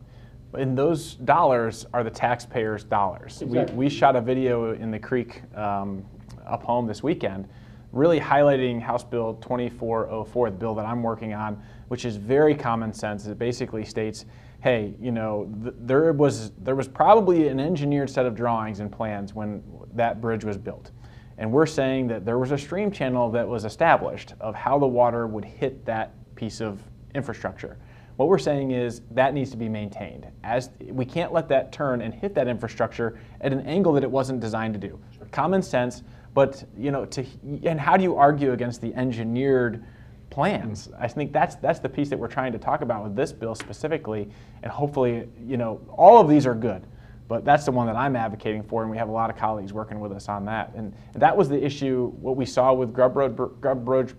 And 0.53 0.77
those 0.77 1.13
dollars 1.15 1.86
are 1.93 2.03
the 2.03 2.09
taxpayers' 2.09 2.83
dollars. 2.83 3.41
Exactly. 3.41 3.75
We, 3.75 3.86
we 3.86 3.89
shot 3.89 4.15
a 4.15 4.21
video 4.21 4.74
in 4.74 4.89
the 4.89 5.00
creek 5.00 5.43
um, 5.55 6.03
up 6.48 6.63
home 6.63 6.88
this 6.88 7.03
weekend, 7.03 7.48
really 7.91 8.19
highlighting 8.19 8.81
House 8.81 9.03
Bill 9.03 9.36
2404, 9.36 10.51
the 10.51 10.58
bill 10.58 10.75
that 10.75 10.86
I'm 10.86 11.01
working 11.01 11.34
on, 11.34 11.62
which 11.88 12.05
is 12.05 12.17
very 12.17 12.53
common 12.53 12.93
sense. 12.93 13.25
It 13.25 13.39
basically 13.39 13.84
states, 13.84 14.25
hey, 14.62 14.93
you 15.00 15.12
know, 15.12 15.51
th- 15.63 15.75
there 15.79 16.13
was 16.13 16.51
there 16.60 16.75
was 16.75 16.88
probably 16.88 17.48
an 17.48 17.60
engineered 17.60 18.10
set 18.10 18.25
of 18.25 18.36
drawings 18.36 18.79
and 18.79 18.91
plans 18.91 19.34
when 19.34 19.63
that 19.93 20.22
bridge 20.22 20.43
was 20.43 20.58
built. 20.58 20.91
And 21.38 21.51
we're 21.51 21.65
saying 21.65 22.08
that 22.08 22.25
there 22.25 22.38
was 22.38 22.51
a 22.51 22.58
stream 22.58 22.91
channel 22.91 23.31
that 23.31 23.48
was 23.48 23.63
established 23.63 24.34
of 24.41 24.55
how 24.55 24.77
the 24.77 24.88
water 24.88 25.25
would 25.25 25.46
hit 25.46 25.86
that 25.86 26.13
piece 26.36 26.60
of 26.60 26.84
infrastructure. 27.15 27.77
What 28.17 28.27
we're 28.27 28.38
saying 28.38 28.72
is 28.72 29.01
that 29.12 29.34
needs 29.34 29.50
to 29.51 29.58
be 29.58 29.69
maintained. 29.69 30.27
As 30.43 30.72
we 30.81 31.05
can't 31.05 31.31
let 31.31 31.48
that 31.48 31.72
turn 31.72 32.01
and 32.01 32.13
hit 32.13 32.36
that 32.36 32.50
infrastructure 32.50 33.17
at 33.39 33.53
an 33.53 33.62
angle 33.62 33.93
that 33.93 34.03
it 34.03 34.12
wasn't 34.12 34.41
designed 34.41 34.74
to 34.74 34.79
do. 34.79 35.00
Common 35.31 35.62
sense, 35.62 36.03
but 36.39 36.63
you 36.77 36.89
know, 36.89 37.03
to 37.03 37.25
and 37.63 37.77
how 37.77 37.98
do 37.98 38.03
you 38.03 38.15
argue 38.15 38.53
against 38.53 38.79
the 38.79 38.96
engineered 38.96 39.84
plans? 40.29 40.88
I 40.98 41.10
think 41.10 41.34
that's 41.34 41.55
that's 41.55 41.79
the 41.79 41.89
piece 41.89 42.08
that 42.12 42.17
we're 42.17 42.29
trying 42.29 42.53
to 42.53 42.58
talk 42.58 42.79
about 42.79 43.03
with 43.03 43.13
this 43.13 43.34
bill 43.34 43.55
specifically, 43.55 44.29
and 44.63 44.72
hopefully, 44.72 45.27
you 45.46 45.58
know, 45.58 45.81
all 45.89 46.22
of 46.22 46.29
these 46.29 46.48
are 46.48 46.55
good. 46.55 46.88
But 47.27 47.43
that's 47.43 47.65
the 47.65 47.74
one 47.74 47.88
that 47.88 47.98
I'm 47.98 48.15
advocating 48.15 48.63
for, 48.63 48.84
and 48.84 48.89
we 48.89 48.96
have 48.96 49.10
a 49.10 49.12
lot 49.12 49.29
of 49.29 49.36
colleagues 49.36 49.74
working 49.74 50.00
with 50.00 50.13
us 50.13 50.29
on 50.29 50.46
that. 50.46 50.72
And 50.75 50.96
that 51.13 51.36
was 51.36 51.50
the 51.50 51.62
issue, 51.62 52.13
what 52.22 52.38
we 52.38 52.46
saw 52.46 52.72
with 52.72 52.93
Grub 52.93 53.17
Road, 53.17 53.36
Grub 53.60 53.86
Road, 53.86 54.13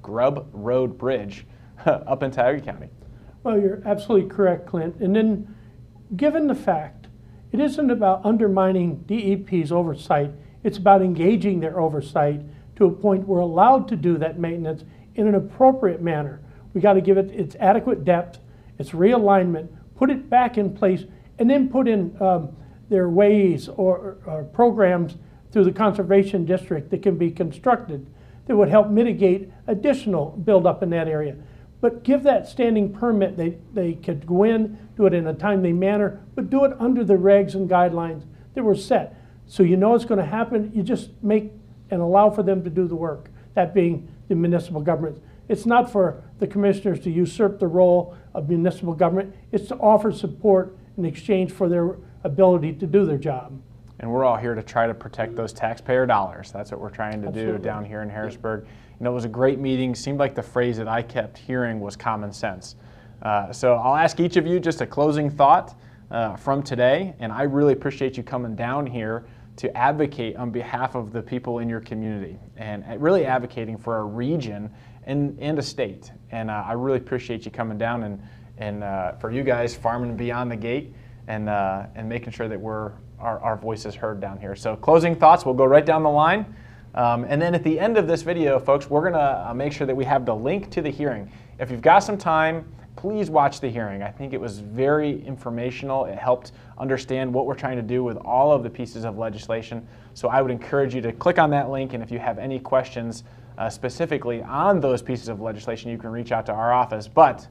Grub 0.00 0.48
Road 0.52 0.96
Bridge 0.96 1.44
up 1.86 2.22
in 2.22 2.30
Tioga 2.30 2.60
County. 2.60 2.88
Well, 3.42 3.60
you're 3.60 3.82
absolutely 3.84 4.30
correct, 4.30 4.68
Clint. 4.68 4.94
And 5.00 5.16
then, 5.16 5.52
given 6.14 6.46
the 6.46 6.54
fact, 6.54 7.08
it 7.50 7.58
isn't 7.58 7.90
about 7.90 8.24
undermining 8.24 8.98
DEP's 9.08 9.72
oversight, 9.72 10.30
it's 10.64 10.78
about 10.78 11.02
engaging 11.02 11.60
their 11.60 11.78
oversight 11.78 12.40
to 12.76 12.86
a 12.86 12.90
point 12.90 13.28
we're 13.28 13.38
allowed 13.38 13.86
to 13.88 13.96
do 13.96 14.18
that 14.18 14.38
maintenance 14.38 14.82
in 15.14 15.28
an 15.28 15.36
appropriate 15.36 16.02
manner. 16.02 16.40
We 16.72 16.80
got 16.80 16.94
to 16.94 17.00
give 17.00 17.18
it 17.18 17.30
its 17.30 17.54
adequate 17.60 18.04
depth, 18.04 18.40
its 18.78 18.90
realignment, 18.90 19.68
put 19.96 20.10
it 20.10 20.28
back 20.28 20.58
in 20.58 20.74
place, 20.74 21.04
and 21.38 21.48
then 21.48 21.68
put 21.68 21.86
in 21.86 22.20
um, 22.20 22.56
their 22.88 23.08
ways 23.08 23.68
or, 23.68 24.18
or 24.26 24.44
programs 24.44 25.16
through 25.52 25.64
the 25.64 25.72
conservation 25.72 26.44
district 26.44 26.90
that 26.90 27.02
can 27.02 27.16
be 27.16 27.30
constructed 27.30 28.06
that 28.46 28.56
would 28.56 28.68
help 28.68 28.88
mitigate 28.88 29.50
additional 29.66 30.30
buildup 30.44 30.82
in 30.82 30.90
that 30.90 31.08
area. 31.08 31.36
But 31.80 32.02
give 32.02 32.22
that 32.24 32.48
standing 32.48 32.92
permit, 32.92 33.36
they, 33.36 33.58
they 33.72 33.94
could 33.94 34.26
go 34.26 34.44
in, 34.44 34.78
do 34.96 35.06
it 35.06 35.14
in 35.14 35.26
a 35.26 35.34
timely 35.34 35.72
manner, 35.72 36.20
but 36.34 36.50
do 36.50 36.64
it 36.64 36.72
under 36.78 37.04
the 37.04 37.14
regs 37.14 37.54
and 37.54 37.68
guidelines 37.68 38.24
that 38.54 38.64
were 38.64 38.74
set. 38.74 39.16
So 39.46 39.62
you 39.62 39.76
know 39.76 39.94
it's 39.94 40.04
going 40.04 40.18
to 40.18 40.26
happen, 40.26 40.70
you 40.74 40.82
just 40.82 41.10
make 41.22 41.52
and 41.90 42.00
allow 42.00 42.30
for 42.30 42.42
them 42.42 42.64
to 42.64 42.70
do 42.70 42.88
the 42.88 42.96
work, 42.96 43.30
that 43.54 43.74
being 43.74 44.08
the 44.28 44.34
municipal 44.34 44.80
government. 44.80 45.22
It's 45.48 45.66
not 45.66 45.92
for 45.92 46.22
the 46.38 46.46
commissioners 46.46 47.00
to 47.00 47.10
usurp 47.10 47.58
the 47.58 47.66
role 47.66 48.16
of 48.32 48.48
municipal 48.48 48.94
government, 48.94 49.34
it's 49.52 49.68
to 49.68 49.76
offer 49.76 50.10
support 50.10 50.76
in 50.96 51.04
exchange 51.04 51.52
for 51.52 51.68
their 51.68 51.96
ability 52.24 52.72
to 52.72 52.86
do 52.86 53.04
their 53.04 53.18
job. 53.18 53.60
And 54.00 54.10
we're 54.10 54.24
all 54.24 54.36
here 54.36 54.54
to 54.54 54.62
try 54.62 54.86
to 54.86 54.94
protect 54.94 55.36
those 55.36 55.52
taxpayer 55.52 56.06
dollars. 56.06 56.50
That's 56.50 56.70
what 56.70 56.80
we're 56.80 56.90
trying 56.90 57.22
to 57.22 57.28
Absolutely. 57.28 57.58
do 57.58 57.64
down 57.64 57.84
here 57.84 58.02
in 58.02 58.08
Harrisburg. 58.08 58.66
You 58.98 59.04
know, 59.04 59.10
it 59.10 59.14
was 59.14 59.24
a 59.24 59.28
great 59.28 59.58
meeting. 59.58 59.94
Seemed 59.94 60.18
like 60.18 60.34
the 60.34 60.42
phrase 60.42 60.76
that 60.78 60.88
I 60.88 61.02
kept 61.02 61.38
hearing 61.38 61.80
was 61.80 61.96
common 61.96 62.32
sense. 62.32 62.76
Uh, 63.22 63.52
so 63.52 63.74
I'll 63.74 63.96
ask 63.96 64.18
each 64.20 64.36
of 64.36 64.46
you 64.46 64.58
just 64.58 64.80
a 64.80 64.86
closing 64.86 65.30
thought 65.30 65.78
uh, 66.10 66.36
from 66.36 66.62
today. 66.62 67.14
And 67.18 67.32
I 67.32 67.42
really 67.42 67.72
appreciate 67.72 68.16
you 68.16 68.22
coming 68.22 68.54
down 68.54 68.86
here 68.86 69.24
to 69.56 69.76
advocate 69.76 70.36
on 70.36 70.50
behalf 70.50 70.94
of 70.94 71.12
the 71.12 71.22
people 71.22 71.60
in 71.60 71.68
your 71.68 71.80
community 71.80 72.38
and 72.56 72.84
really 73.00 73.24
advocating 73.24 73.78
for 73.78 73.98
a 73.98 74.04
region 74.04 74.70
and, 75.04 75.38
and 75.40 75.58
a 75.58 75.62
state. 75.62 76.10
And 76.30 76.50
uh, 76.50 76.64
I 76.66 76.72
really 76.72 76.98
appreciate 76.98 77.44
you 77.44 77.50
coming 77.50 77.78
down 77.78 78.02
and, 78.02 78.22
and 78.58 78.82
uh, 78.82 79.12
for 79.12 79.30
you 79.30 79.42
guys 79.42 79.74
farming 79.74 80.16
beyond 80.16 80.50
the 80.50 80.56
gate 80.56 80.92
and, 81.28 81.48
uh, 81.48 81.86
and 81.94 82.08
making 82.08 82.32
sure 82.32 82.48
that 82.48 82.60
we're, 82.60 82.92
our, 83.18 83.38
our 83.40 83.56
voices 83.56 83.94
heard 83.94 84.20
down 84.20 84.38
here. 84.38 84.56
So 84.56 84.76
closing 84.76 85.14
thoughts, 85.14 85.44
we'll 85.44 85.54
go 85.54 85.64
right 85.64 85.86
down 85.86 86.02
the 86.02 86.10
line. 86.10 86.54
Um, 86.94 87.24
and 87.28 87.40
then 87.42 87.54
at 87.54 87.64
the 87.64 87.78
end 87.78 87.96
of 87.96 88.06
this 88.06 88.22
video, 88.22 88.58
folks, 88.58 88.88
we're 88.88 89.10
gonna 89.10 89.46
uh, 89.48 89.54
make 89.54 89.72
sure 89.72 89.86
that 89.86 89.96
we 89.96 90.04
have 90.04 90.24
the 90.24 90.34
link 90.34 90.70
to 90.70 90.82
the 90.82 90.90
hearing. 90.90 91.30
If 91.58 91.70
you've 91.70 91.82
got 91.82 92.00
some 92.00 92.16
time, 92.16 92.72
please 92.96 93.30
watch 93.30 93.60
the 93.60 93.68
hearing. 93.68 94.02
I 94.02 94.10
think 94.10 94.32
it 94.32 94.40
was 94.40 94.60
very 94.60 95.24
informational. 95.24 96.04
It 96.04 96.18
helped 96.18 96.52
understand 96.78 97.32
what 97.32 97.46
we're 97.46 97.54
trying 97.54 97.76
to 97.76 97.82
do 97.82 98.04
with 98.04 98.16
all 98.18 98.52
of 98.52 98.62
the 98.62 98.70
pieces 98.70 99.04
of 99.04 99.18
legislation. 99.18 99.86
So 100.14 100.28
I 100.28 100.42
would 100.42 100.50
encourage 100.50 100.94
you 100.94 101.00
to 101.02 101.12
click 101.12 101.38
on 101.38 101.50
that 101.50 101.70
link, 101.70 101.92
and 101.92 102.02
if 102.02 102.10
you 102.10 102.18
have 102.18 102.38
any 102.38 102.58
questions 102.58 103.24
uh, 103.58 103.68
specifically 103.68 104.42
on 104.42 104.80
those 104.80 105.02
pieces 105.02 105.28
of 105.28 105.40
legislation, 105.40 105.90
you 105.90 105.98
can 105.98 106.10
reach 106.10 106.32
out 106.32 106.46
to 106.46 106.52
our 106.52 106.72
office. 106.72 107.08
But, 107.08 107.46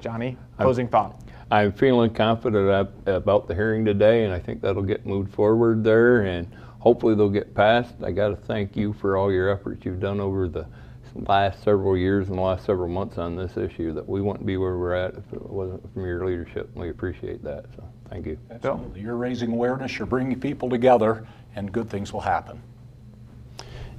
Johnny, 0.00 0.36
closing 0.58 0.88
thought. 0.88 1.20
I'm 1.50 1.72
feeling 1.72 2.12
confident 2.12 2.90
about 3.06 3.48
the 3.48 3.54
hearing 3.54 3.84
today, 3.84 4.24
and 4.24 4.32
I 4.32 4.38
think 4.38 4.60
that'll 4.60 4.82
get 4.82 5.06
moved 5.06 5.32
forward 5.32 5.82
there, 5.82 6.22
and 6.22 6.46
hopefully 6.78 7.14
they'll 7.14 7.30
get 7.30 7.54
passed. 7.54 7.94
I 8.02 8.12
got 8.12 8.28
to 8.28 8.36
thank 8.36 8.76
you 8.76 8.92
for 8.92 9.16
all 9.16 9.32
your 9.32 9.48
efforts 9.50 9.84
you've 9.86 10.00
done 10.00 10.20
over 10.20 10.46
the 10.46 10.66
last 11.14 11.62
several 11.62 11.96
years 11.96 12.28
and 12.28 12.38
the 12.38 12.42
last 12.42 12.64
several 12.64 12.88
months 12.88 13.18
on 13.18 13.36
this 13.36 13.56
issue 13.56 13.92
that 13.94 14.08
we 14.08 14.20
wouldn't 14.20 14.46
be 14.46 14.56
where 14.56 14.78
we're 14.78 14.94
at 14.94 15.14
if 15.14 15.32
it 15.32 15.42
wasn't 15.48 15.92
from 15.92 16.04
your 16.04 16.24
leadership. 16.24 16.70
We 16.74 16.90
appreciate 16.90 17.42
that. 17.44 17.66
So 17.76 17.84
thank 18.10 18.26
you. 18.26 18.38
Absolutely. 18.50 19.00
You're 19.00 19.16
raising 19.16 19.52
awareness, 19.52 19.98
you're 19.98 20.06
bringing 20.06 20.38
people 20.38 20.68
together, 20.68 21.26
and 21.56 21.72
good 21.72 21.90
things 21.90 22.12
will 22.12 22.20
happen. 22.20 22.62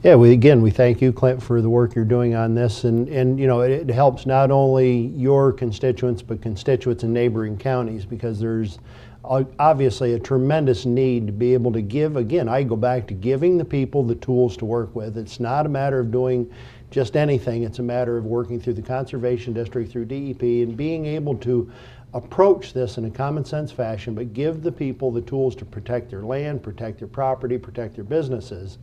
Yeah, 0.01 0.15
we, 0.15 0.31
again, 0.31 0.61
we 0.61 0.71
thank 0.71 1.01
you, 1.01 1.11
Clint, 1.11 1.43
for 1.43 1.61
the 1.61 1.69
work 1.69 1.93
you're 1.93 2.05
doing 2.05 2.33
on 2.33 2.55
this. 2.55 2.85
And, 2.85 3.09
and 3.09 3.37
you 3.37 3.47
know, 3.47 3.61
it, 3.61 3.89
it 3.89 3.89
helps 3.89 4.25
not 4.25 4.49
only 4.49 5.07
your 5.07 5.51
constituents, 5.51 6.21
but 6.21 6.41
constituents 6.41 7.03
in 7.03 7.11
neighboring 7.11 7.57
counties 7.57 8.05
because 8.05 8.39
there's 8.39 8.79
obviously 9.23 10.13
a 10.13 10.19
tremendous 10.19 10.85
need 10.85 11.27
to 11.27 11.33
be 11.33 11.53
able 11.53 11.71
to 11.73 11.81
give. 11.81 12.15
Again, 12.15 12.47
I 12.47 12.63
go 12.63 12.75
back 12.75 13.07
to 13.07 13.13
giving 13.13 13.57
the 13.57 13.65
people 13.65 14.03
the 14.03 14.15
tools 14.15 14.55
to 14.57 14.65
work 14.65 14.95
with. 14.95 15.17
It's 15.17 15.39
not 15.39 15.65
a 15.65 15.69
matter 15.69 15.99
of 15.99 16.11
doing 16.11 16.51
just 16.89 17.15
anything, 17.15 17.63
it's 17.63 17.79
a 17.79 17.83
matter 17.83 18.17
of 18.17 18.25
working 18.25 18.59
through 18.59 18.73
the 18.73 18.81
Conservation 18.81 19.53
District, 19.53 19.91
through 19.91 20.05
DEP, 20.05 20.41
and 20.41 20.75
being 20.75 21.05
able 21.05 21.35
to 21.37 21.71
approach 22.13 22.73
this 22.73 22.97
in 22.97 23.05
a 23.05 23.11
common 23.11 23.45
sense 23.45 23.71
fashion, 23.71 24.15
but 24.15 24.33
give 24.33 24.63
the 24.63 24.71
people 24.71 25.11
the 25.11 25.21
tools 25.21 25.55
to 25.55 25.65
protect 25.65 26.09
their 26.09 26.23
land, 26.23 26.63
protect 26.63 26.97
their 26.97 27.07
property, 27.07 27.57
protect 27.57 27.93
their 27.93 28.03
businesses 28.03 28.79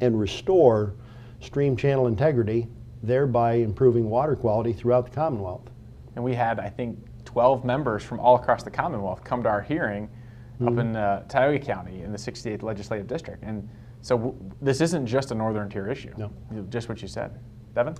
and 0.00 0.18
restore 0.18 0.94
stream 1.40 1.76
channel 1.76 2.08
integrity, 2.08 2.66
thereby 3.02 3.54
improving 3.54 4.10
water 4.10 4.34
quality 4.34 4.72
throughout 4.72 5.04
the 5.04 5.12
Commonwealth. 5.12 5.70
And 6.16 6.24
we 6.24 6.34
had, 6.34 6.58
I 6.58 6.68
think, 6.68 6.98
12 7.36 7.66
members 7.66 8.02
from 8.02 8.18
all 8.18 8.36
across 8.36 8.62
the 8.62 8.70
Commonwealth 8.70 9.22
come 9.22 9.42
to 9.42 9.48
our 9.50 9.60
hearing 9.60 10.08
mm-hmm. 10.54 10.68
up 10.68 10.78
in 10.78 10.96
uh, 10.96 11.22
Tioga 11.28 11.58
County 11.58 12.00
in 12.00 12.10
the 12.10 12.16
68th 12.16 12.62
Legislative 12.62 13.06
District. 13.06 13.42
And 13.42 13.68
so 14.00 14.16
w- 14.16 14.52
this 14.62 14.80
isn't 14.80 15.06
just 15.06 15.32
a 15.32 15.34
Northern 15.34 15.68
Tier 15.68 15.86
issue, 15.86 16.14
no. 16.16 16.32
just 16.70 16.88
what 16.88 17.02
you 17.02 17.08
said. 17.08 17.38
Devin? 17.74 17.94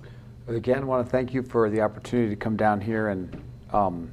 Again, 0.47 0.79
I 0.79 0.85
want 0.85 1.05
to 1.05 1.11
thank 1.11 1.35
you 1.35 1.43
for 1.43 1.69
the 1.69 1.81
opportunity 1.81 2.31
to 2.31 2.35
come 2.35 2.57
down 2.57 2.81
here 2.81 3.09
and 3.09 3.39
um, 3.73 4.11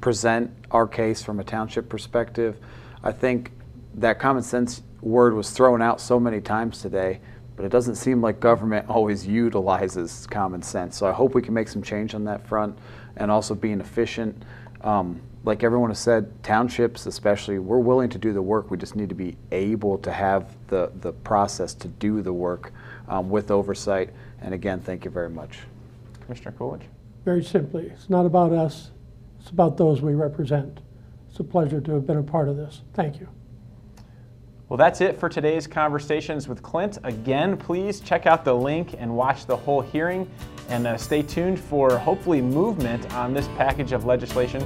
present 0.00 0.50
our 0.72 0.88
case 0.88 1.22
from 1.22 1.38
a 1.38 1.44
township 1.44 1.88
perspective. 1.88 2.58
I 3.04 3.12
think 3.12 3.52
that 3.94 4.18
common 4.18 4.42
sense 4.42 4.82
word 5.00 5.34
was 5.34 5.50
thrown 5.50 5.80
out 5.80 6.00
so 6.00 6.18
many 6.18 6.40
times 6.40 6.82
today, 6.82 7.20
but 7.54 7.64
it 7.64 7.70
doesn't 7.70 7.94
seem 7.94 8.20
like 8.20 8.40
government 8.40 8.86
always 8.90 9.28
utilizes 9.28 10.26
common 10.26 10.60
sense. 10.60 10.96
So 10.96 11.06
I 11.06 11.12
hope 11.12 11.36
we 11.36 11.42
can 11.42 11.54
make 11.54 11.68
some 11.68 11.84
change 11.84 12.16
on 12.16 12.24
that 12.24 12.44
front 12.48 12.76
and 13.16 13.30
also 13.30 13.54
being 13.54 13.80
efficient. 13.80 14.42
Um, 14.82 15.20
like 15.44 15.62
everyone 15.62 15.90
has 15.90 15.98
said, 15.98 16.42
townships 16.42 17.06
especially, 17.06 17.58
we're 17.58 17.78
willing 17.78 18.10
to 18.10 18.18
do 18.18 18.32
the 18.32 18.42
work. 18.42 18.70
We 18.70 18.76
just 18.76 18.96
need 18.96 19.08
to 19.08 19.14
be 19.14 19.36
able 19.52 19.98
to 19.98 20.12
have 20.12 20.56
the, 20.66 20.90
the 21.00 21.12
process 21.12 21.72
to 21.74 21.88
do 21.88 22.20
the 22.20 22.32
work 22.32 22.72
um, 23.08 23.30
with 23.30 23.50
oversight. 23.50 24.10
And 24.40 24.52
again, 24.52 24.80
thank 24.80 25.04
you 25.04 25.10
very 25.10 25.30
much. 25.30 25.58
Commissioner 26.20 26.52
Coolidge. 26.58 26.82
Very 27.24 27.44
simply, 27.44 27.86
it's 27.86 28.10
not 28.10 28.26
about 28.26 28.52
us, 28.52 28.90
it's 29.40 29.50
about 29.50 29.76
those 29.76 30.02
we 30.02 30.14
represent. 30.14 30.80
It's 31.30 31.40
a 31.40 31.44
pleasure 31.44 31.80
to 31.80 31.92
have 31.92 32.06
been 32.06 32.18
a 32.18 32.22
part 32.22 32.48
of 32.48 32.56
this. 32.56 32.82
Thank 32.94 33.20
you. 33.20 33.28
Well, 34.68 34.76
that's 34.76 35.00
it 35.00 35.18
for 35.18 35.28
today's 35.28 35.68
conversations 35.68 36.48
with 36.48 36.60
Clint. 36.62 36.98
Again, 37.04 37.56
please 37.56 38.00
check 38.00 38.26
out 38.26 38.44
the 38.44 38.54
link 38.54 38.96
and 38.98 39.16
watch 39.16 39.46
the 39.46 39.56
whole 39.56 39.80
hearing, 39.80 40.28
and 40.68 40.86
uh, 40.86 40.96
stay 40.96 41.22
tuned 41.22 41.58
for 41.58 41.98
hopefully 41.98 42.42
movement 42.42 43.12
on 43.14 43.32
this 43.32 43.48
package 43.56 43.92
of 43.92 44.04
legislation 44.04 44.62